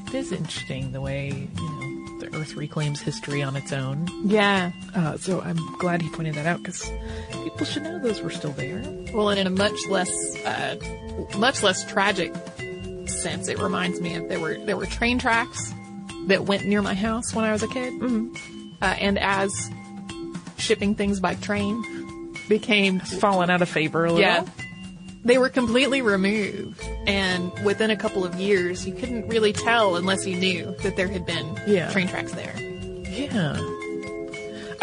It 0.07 0.15
is 0.15 0.31
interesting 0.31 0.91
the 0.91 1.01
way 1.01 1.27
you 1.55 1.69
know 1.69 1.82
the 2.31 2.37
Earth 2.37 2.55
reclaims 2.55 3.01
history 3.01 3.41
on 3.41 3.55
its 3.55 3.71
own. 3.71 4.07
Yeah. 4.23 4.71
Uh, 4.95 5.17
so 5.17 5.41
I'm 5.41 5.57
glad 5.77 6.01
he 6.01 6.09
pointed 6.09 6.35
that 6.35 6.45
out 6.45 6.61
because 6.61 6.89
people 7.43 7.65
should 7.65 7.83
know 7.83 7.99
those 7.99 8.21
were 8.21 8.29
still 8.29 8.51
there. 8.51 8.81
Well, 9.13 9.29
and 9.29 9.39
in 9.39 9.47
a 9.47 9.51
much 9.51 9.77
less, 9.89 10.11
uh, 10.45 10.77
much 11.37 11.63
less 11.63 11.85
tragic 11.85 12.33
sense, 13.07 13.47
it 13.47 13.59
reminds 13.59 14.01
me 14.01 14.15
of 14.15 14.29
there 14.29 14.39
were 14.39 14.57
there 14.57 14.77
were 14.77 14.85
train 14.85 15.19
tracks 15.19 15.73
that 16.27 16.45
went 16.45 16.65
near 16.65 16.81
my 16.81 16.93
house 16.93 17.33
when 17.33 17.45
I 17.45 17.51
was 17.51 17.63
a 17.63 17.67
kid, 17.67 17.93
mm-hmm. 17.93 18.73
uh, 18.81 18.85
and 18.85 19.19
as 19.19 19.51
shipping 20.57 20.95
things 20.95 21.19
by 21.19 21.35
train 21.35 22.33
became 22.49 22.99
Fallen 22.99 23.49
out 23.49 23.61
of 23.61 23.69
favor 23.69 24.05
a 24.05 24.11
little. 24.11 24.21
yeah, 24.21 24.45
they 25.25 25.37
were 25.37 25.49
completely 25.49 26.01
removed, 26.01 26.81
and 27.07 27.51
within 27.63 27.89
a 27.91 27.95
couple 27.95 28.25
of 28.25 28.35
years, 28.35 28.85
you 28.87 28.93
couldn't 28.93 29.27
really 29.27 29.53
tell 29.53 29.95
unless 29.95 30.25
you 30.27 30.35
knew 30.35 30.75
that 30.83 30.95
there 30.95 31.07
had 31.07 31.25
been 31.25 31.59
Yeah. 31.67 31.91
train 31.91 32.07
tracks 32.07 32.33
there. 32.33 32.53
Yeah. 33.09 33.57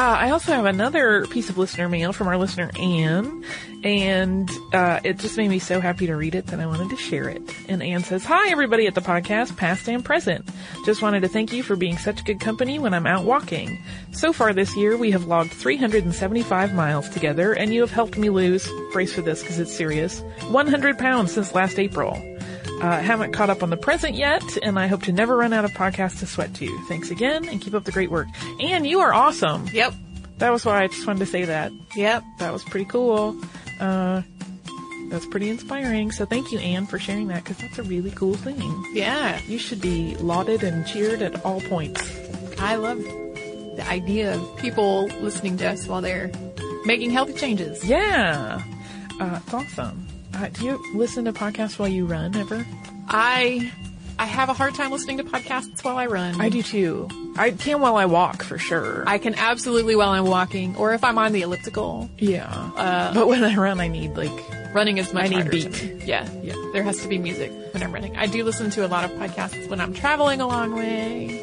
Uh, 0.00 0.16
I 0.18 0.30
also 0.30 0.52
have 0.52 0.64
another 0.64 1.26
piece 1.26 1.50
of 1.50 1.58
listener 1.58 1.86
mail 1.86 2.14
from 2.14 2.26
our 2.26 2.38
listener 2.38 2.70
Anne, 2.80 3.44
and 3.84 4.50
uh, 4.72 4.98
it 5.04 5.18
just 5.18 5.36
made 5.36 5.50
me 5.50 5.58
so 5.58 5.78
happy 5.78 6.06
to 6.06 6.16
read 6.16 6.34
it 6.34 6.46
that 6.46 6.58
I 6.58 6.64
wanted 6.64 6.88
to 6.88 6.96
share 6.96 7.28
it. 7.28 7.42
And 7.68 7.82
Anne 7.82 8.02
says, 8.02 8.24
"Hi 8.24 8.48
everybody 8.48 8.86
at 8.86 8.94
the 8.94 9.02
podcast, 9.02 9.58
past 9.58 9.90
and 9.90 10.02
present. 10.02 10.48
Just 10.86 11.02
wanted 11.02 11.20
to 11.20 11.28
thank 11.28 11.52
you 11.52 11.62
for 11.62 11.76
being 11.76 11.98
such 11.98 12.24
good 12.24 12.40
company 12.40 12.78
when 12.78 12.94
I'm 12.94 13.06
out 13.06 13.24
walking. 13.24 13.78
So 14.12 14.32
far 14.32 14.54
this 14.54 14.74
year, 14.74 14.96
we 14.96 15.10
have 15.10 15.26
logged 15.26 15.50
375 15.50 16.72
miles 16.72 17.10
together, 17.10 17.52
and 17.52 17.74
you 17.74 17.82
have 17.82 17.90
helped 17.90 18.16
me 18.16 18.30
lose. 18.30 18.66
Brace 18.94 19.12
for 19.12 19.20
this 19.20 19.42
because 19.42 19.58
it's 19.58 19.76
serious. 19.76 20.20
100 20.48 20.96
pounds 20.96 21.32
since 21.32 21.54
last 21.54 21.78
April." 21.78 22.18
Uh, 22.80 22.98
haven't 23.00 23.32
caught 23.32 23.50
up 23.50 23.62
on 23.62 23.68
the 23.68 23.76
present 23.76 24.14
yet, 24.14 24.42
and 24.62 24.78
I 24.78 24.86
hope 24.86 25.02
to 25.02 25.12
never 25.12 25.36
run 25.36 25.52
out 25.52 25.66
of 25.66 25.72
podcasts 25.72 26.20
to 26.20 26.26
sweat 26.26 26.54
to. 26.54 26.66
Thanks 26.88 27.10
again, 27.10 27.46
and 27.46 27.60
keep 27.60 27.74
up 27.74 27.84
the 27.84 27.92
great 27.92 28.10
work. 28.10 28.26
And 28.58 28.86
you 28.86 29.00
are 29.00 29.12
awesome. 29.12 29.68
Yep. 29.72 29.92
That 30.38 30.50
was 30.50 30.64
why 30.64 30.82
I 30.82 30.86
just 30.86 31.06
wanted 31.06 31.20
to 31.20 31.26
say 31.26 31.44
that. 31.44 31.72
Yep. 31.94 32.22
That 32.38 32.52
was 32.52 32.64
pretty 32.64 32.86
cool. 32.86 33.38
Uh, 33.78 34.22
that's 35.10 35.26
pretty 35.26 35.50
inspiring. 35.50 36.10
So 36.10 36.24
thank 36.24 36.52
you, 36.52 36.58
Anne, 36.58 36.86
for 36.86 36.98
sharing 36.98 37.28
that, 37.28 37.44
because 37.44 37.58
that's 37.58 37.78
a 37.78 37.82
really 37.82 38.12
cool 38.12 38.34
thing. 38.34 38.86
Yeah. 38.94 39.38
You 39.46 39.58
should 39.58 39.82
be 39.82 40.14
lauded 40.16 40.62
and 40.62 40.86
cheered 40.86 41.20
at 41.20 41.44
all 41.44 41.60
points. 41.60 42.00
I 42.58 42.76
love 42.76 42.98
the 43.02 43.84
idea 43.88 44.34
of 44.34 44.56
people 44.56 45.08
listening 45.20 45.58
to 45.58 45.68
us 45.68 45.86
while 45.86 46.00
they're 46.00 46.30
making 46.86 47.10
healthy 47.10 47.34
changes. 47.34 47.84
Yeah. 47.84 48.62
Uh, 49.20 49.40
it's 49.44 49.52
awesome. 49.52 50.06
Uh, 50.40 50.48
do 50.48 50.64
you 50.64 50.82
listen 50.94 51.26
to 51.26 51.32
podcasts 51.32 51.78
while 51.78 51.88
you 51.88 52.06
run 52.06 52.34
ever? 52.34 52.64
I 53.08 53.70
I 54.18 54.24
have 54.24 54.48
a 54.48 54.54
hard 54.54 54.74
time 54.74 54.90
listening 54.90 55.18
to 55.18 55.24
podcasts 55.24 55.84
while 55.84 55.98
I 55.98 56.06
run. 56.06 56.40
I 56.40 56.48
do 56.48 56.62
too. 56.62 57.08
I 57.36 57.50
can 57.50 57.80
while 57.80 57.96
I 57.96 58.06
walk 58.06 58.42
for 58.42 58.56
sure. 58.58 59.04
I 59.06 59.18
can 59.18 59.34
absolutely 59.34 59.96
while 59.96 60.10
I'm 60.10 60.24
walking, 60.26 60.76
or 60.76 60.94
if 60.94 61.04
I'm 61.04 61.18
on 61.18 61.32
the 61.32 61.42
elliptical. 61.42 62.08
yeah. 62.18 62.48
Uh, 62.76 63.12
but 63.12 63.28
when 63.28 63.44
I 63.44 63.54
run, 63.56 63.80
I 63.80 63.88
need 63.88 64.16
like 64.16 64.32
Running 64.72 64.98
is 64.98 65.12
much 65.12 65.24
I 65.24 65.28
need 65.28 65.50
beat. 65.50 66.06
Yeah, 66.06 66.28
yeah. 66.42 66.54
There 66.72 66.84
has 66.84 67.02
to 67.02 67.08
be 67.08 67.18
music 67.18 67.50
when 67.74 67.82
I'm 67.82 67.92
running. 67.92 68.16
I 68.16 68.26
do 68.26 68.44
listen 68.44 68.70
to 68.70 68.86
a 68.86 68.88
lot 68.88 69.04
of 69.04 69.10
podcasts 69.12 69.68
when 69.68 69.80
I'm 69.80 69.92
traveling 69.92 70.40
a 70.40 70.46
long 70.46 70.74
way, 70.74 71.38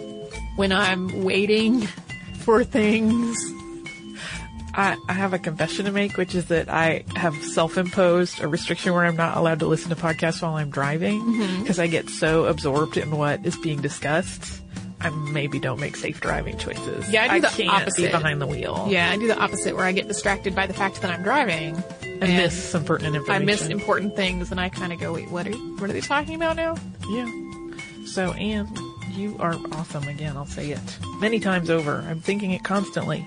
when 0.55 0.71
I'm 0.71 1.23
waiting 1.23 1.81
for 2.39 2.63
things. 2.63 3.37
I, 4.77 4.95
I 5.09 5.13
have 5.13 5.33
a 5.33 5.39
confession 5.39 5.85
to 5.85 5.91
make, 5.91 6.17
which 6.17 6.35
is 6.35 6.45
that 6.45 6.69
I 6.69 7.03
have 7.15 7.33
self-imposed 7.35 8.41
a 8.41 8.47
restriction 8.47 8.93
where 8.93 9.03
I'm 9.05 9.15
not 9.15 9.35
allowed 9.35 9.59
to 9.59 9.65
listen 9.65 9.89
to 9.89 9.95
podcasts 9.95 10.41
while 10.41 10.53
I'm 10.55 10.69
driving 10.69 11.19
Mm-hmm. 11.21 11.61
because 11.63 11.79
I 11.79 11.87
get 11.87 12.09
so 12.09 12.45
absorbed 12.45 12.95
in 12.95 13.11
what 13.11 13.45
is 13.45 13.57
being 13.57 13.81
discussed. 13.81 14.61
I 15.01 15.09
maybe 15.09 15.59
don't 15.59 15.79
make 15.79 15.95
safe 15.95 16.19
driving 16.21 16.57
choices. 16.57 17.11
Yeah, 17.11 17.23
I 17.29 17.35
do 17.35 17.41
the 17.41 17.47
can't 17.47 17.57
be 17.57 17.67
opposite. 17.69 18.11
behind 18.11 18.41
the 18.41 18.47
wheel. 18.47 18.87
Yeah, 18.89 19.09
I 19.11 19.17
do 19.17 19.27
the 19.27 19.37
opposite 19.37 19.75
where 19.75 19.85
I 19.85 19.91
get 19.91 20.07
distracted 20.07 20.55
by 20.55 20.65
the 20.67 20.73
fact 20.73 21.01
that 21.01 21.11
I'm 21.11 21.21
driving. 21.23 21.83
and 22.03 22.19
miss 22.21 22.55
some 22.71 22.83
pertinent 22.83 23.29
I 23.29 23.37
miss 23.39 23.67
important 23.67 24.15
things, 24.15 24.49
and 24.51 24.59
I 24.59 24.69
kind 24.69 24.91
of 24.91 24.99
go, 24.99 25.13
"Wait, 25.13 25.29
what 25.29 25.47
are 25.47 25.51
what 25.53 25.89
are 25.89 25.93
they 25.93 26.01
talking 26.01 26.33
about 26.35 26.55
now?" 26.55 26.75
Yeah. 27.09 27.27
So, 28.05 28.31
Anne, 28.33 28.67
you 29.17 29.35
are 29.39 29.55
awesome 29.71 30.07
again. 30.07 30.37
I'll 30.37 30.45
say 30.45 30.71
it 30.71 30.99
many 31.19 31.39
times 31.39 31.69
over. 31.69 32.05
I'm 32.07 32.19
thinking 32.19 32.51
it 32.51 32.63
constantly. 32.63 33.25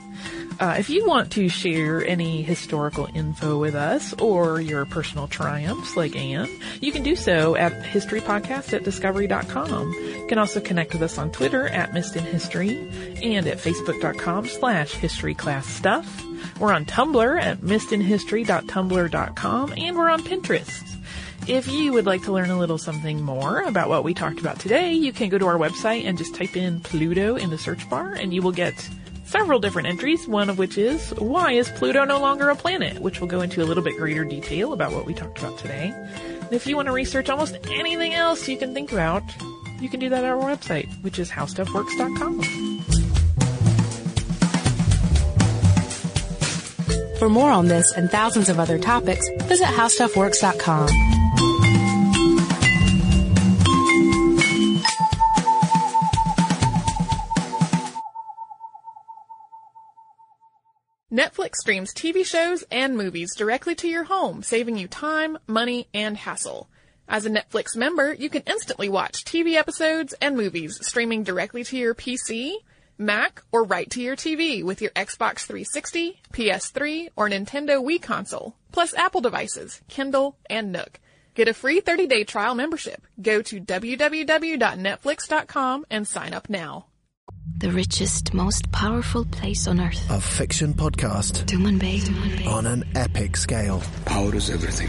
Uh, 0.58 0.74
if 0.78 0.90
you 0.90 1.06
want 1.06 1.32
to 1.32 1.48
share 1.48 2.06
any 2.06 2.42
historical 2.42 3.08
info 3.14 3.58
with 3.58 3.74
us 3.74 4.12
or 4.20 4.60
your 4.60 4.84
personal 4.84 5.26
triumphs 5.26 5.96
like 5.96 6.14
Anne, 6.14 6.50
you 6.80 6.92
can 6.92 7.02
do 7.02 7.16
so 7.16 7.56
at 7.56 7.72
historypodcast 7.82 8.74
at 8.74 8.84
discovery.com. 8.84 9.92
You 9.92 10.26
can 10.28 10.36
also 10.38 10.60
connect 10.60 10.92
with 10.92 11.02
us 11.02 11.16
on 11.16 11.30
Twitter 11.30 11.66
at 11.68 11.94
Missed 11.94 12.16
in 12.16 12.24
History 12.24 12.76
and 13.22 13.46
at 13.46 13.56
facebook.com 13.58 14.48
slash 14.48 14.92
historyclassstuff. 14.92 16.58
We're 16.58 16.74
on 16.74 16.84
Tumblr 16.84 17.42
at 17.42 17.62
missedinhistory.tumblr.com 17.62 19.74
and 19.76 19.96
we're 19.96 20.10
on 20.10 20.22
Pinterest. 20.22 20.89
If 21.50 21.66
you 21.66 21.92
would 21.94 22.06
like 22.06 22.22
to 22.22 22.32
learn 22.32 22.50
a 22.50 22.56
little 22.56 22.78
something 22.78 23.22
more 23.22 23.62
about 23.62 23.88
what 23.88 24.04
we 24.04 24.14
talked 24.14 24.38
about 24.38 24.60
today, 24.60 24.92
you 24.92 25.12
can 25.12 25.28
go 25.30 25.36
to 25.36 25.46
our 25.46 25.58
website 25.58 26.04
and 26.04 26.16
just 26.16 26.32
type 26.32 26.56
in 26.56 26.78
Pluto 26.78 27.34
in 27.34 27.50
the 27.50 27.58
search 27.58 27.90
bar 27.90 28.12
and 28.12 28.32
you 28.32 28.40
will 28.40 28.52
get 28.52 28.88
several 29.24 29.58
different 29.58 29.88
entries, 29.88 30.28
one 30.28 30.48
of 30.48 30.58
which 30.58 30.78
is 30.78 31.10
Why 31.18 31.50
is 31.50 31.68
Pluto 31.70 32.04
no 32.04 32.20
longer 32.20 32.50
a 32.50 32.54
planet? 32.54 33.00
which 33.00 33.20
will 33.20 33.26
go 33.26 33.40
into 33.40 33.64
a 33.64 33.66
little 33.66 33.82
bit 33.82 33.96
greater 33.96 34.24
detail 34.24 34.72
about 34.72 34.92
what 34.92 35.06
we 35.06 35.12
talked 35.12 35.40
about 35.40 35.58
today. 35.58 35.92
And 35.92 36.52
if 36.52 36.68
you 36.68 36.76
want 36.76 36.86
to 36.86 36.92
research 36.92 37.28
almost 37.28 37.56
anything 37.68 38.14
else 38.14 38.46
you 38.46 38.56
can 38.56 38.72
think 38.72 38.92
about, 38.92 39.24
you 39.80 39.88
can 39.88 39.98
do 39.98 40.08
that 40.08 40.22
at 40.22 40.30
our 40.30 40.40
website, 40.40 40.88
which 41.02 41.18
is 41.18 41.32
howstuffworks.com. 41.32 42.42
For 47.18 47.28
more 47.28 47.50
on 47.50 47.66
this 47.66 47.92
and 47.96 48.08
thousands 48.08 48.48
of 48.48 48.60
other 48.60 48.78
topics, 48.78 49.28
visit 49.48 49.66
howstuffworks.com. 49.66 51.19
Netflix 61.12 61.56
streams 61.56 61.92
TV 61.92 62.24
shows 62.24 62.62
and 62.70 62.96
movies 62.96 63.34
directly 63.34 63.74
to 63.74 63.88
your 63.88 64.04
home, 64.04 64.44
saving 64.44 64.78
you 64.78 64.86
time, 64.86 65.36
money, 65.48 65.88
and 65.92 66.16
hassle. 66.16 66.68
As 67.08 67.26
a 67.26 67.30
Netflix 67.30 67.74
member, 67.74 68.14
you 68.14 68.30
can 68.30 68.44
instantly 68.46 68.88
watch 68.88 69.24
TV 69.24 69.54
episodes 69.54 70.14
and 70.22 70.36
movies 70.36 70.78
streaming 70.86 71.24
directly 71.24 71.64
to 71.64 71.76
your 71.76 71.96
PC, 71.96 72.52
Mac, 72.96 73.42
or 73.50 73.64
right 73.64 73.90
to 73.90 74.00
your 74.00 74.14
TV 74.14 74.62
with 74.62 74.80
your 74.80 74.92
Xbox 74.92 75.40
360, 75.46 76.20
PS3, 76.32 77.08
or 77.16 77.28
Nintendo 77.28 77.84
Wii 77.84 78.00
console, 78.00 78.54
plus 78.70 78.94
Apple 78.94 79.20
devices, 79.20 79.80
Kindle, 79.88 80.36
and 80.48 80.70
Nook. 80.70 81.00
Get 81.34 81.48
a 81.48 81.54
free 81.54 81.80
30-day 81.80 82.22
trial 82.22 82.54
membership. 82.54 83.04
Go 83.20 83.42
to 83.42 83.60
www.netflix.com 83.60 85.86
and 85.90 86.06
sign 86.06 86.34
up 86.34 86.48
now. 86.48 86.86
The 87.58 87.70
richest, 87.70 88.32
most 88.32 88.70
powerful 88.72 89.24
place 89.24 89.66
on 89.66 89.80
earth. 89.80 90.10
A 90.10 90.20
fiction 90.20 90.72
podcast 90.74 91.44
Tuman 91.46 91.78
Bay. 91.78 92.00
Bay. 92.36 92.46
on 92.46 92.66
an 92.66 92.84
epic 92.94 93.36
scale. 93.36 93.82
Power 94.04 94.34
is 94.34 94.50
everything. 94.50 94.88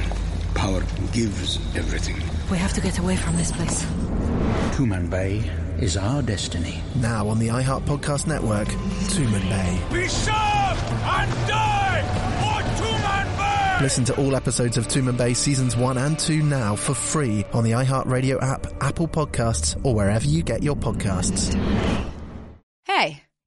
Power 0.54 0.82
gives 1.12 1.58
everything. 1.76 2.16
We 2.50 2.58
have 2.58 2.74
to 2.74 2.82
get 2.82 3.00
away 3.00 3.16
from 3.16 3.36
this 3.38 3.52
place. 3.52 3.84
Tuman 4.76 5.10
Bay 5.10 5.50
is 5.80 5.98
our 5.98 6.22
destiny. 6.22 6.82
Now 6.96 7.28
on 7.28 7.40
the 7.40 7.48
iHeart 7.50 7.82
Podcast 7.86 8.28
Network, 8.28 8.68
Tuman 8.68 9.42
Bay. 9.50 9.82
Be 9.92 10.08
sharp 10.08 10.78
and 10.94 11.32
die 11.48 12.04
for 12.42 12.84
Tuman 12.84 13.38
Bay! 13.38 13.84
Listen 13.84 14.06
to 14.06 14.16
all 14.18 14.36
episodes 14.36 14.78
of 14.78 14.88
Tuman 14.88 15.18
Bay 15.18 15.34
seasons 15.34 15.76
1 15.76 15.98
and 15.98 16.18
2 16.20 16.44
now 16.44 16.76
for 16.76 16.94
free 16.94 17.44
on 17.54 17.64
the 17.64 17.72
iHeartRadio 17.72 18.42
app, 18.42 18.68
Apple 18.82 19.08
Podcasts, 19.08 19.80
or 19.84 19.96
wherever 19.96 20.26
you 20.28 20.44
get 20.44 20.62
your 20.64 20.76
podcasts. 20.76 21.56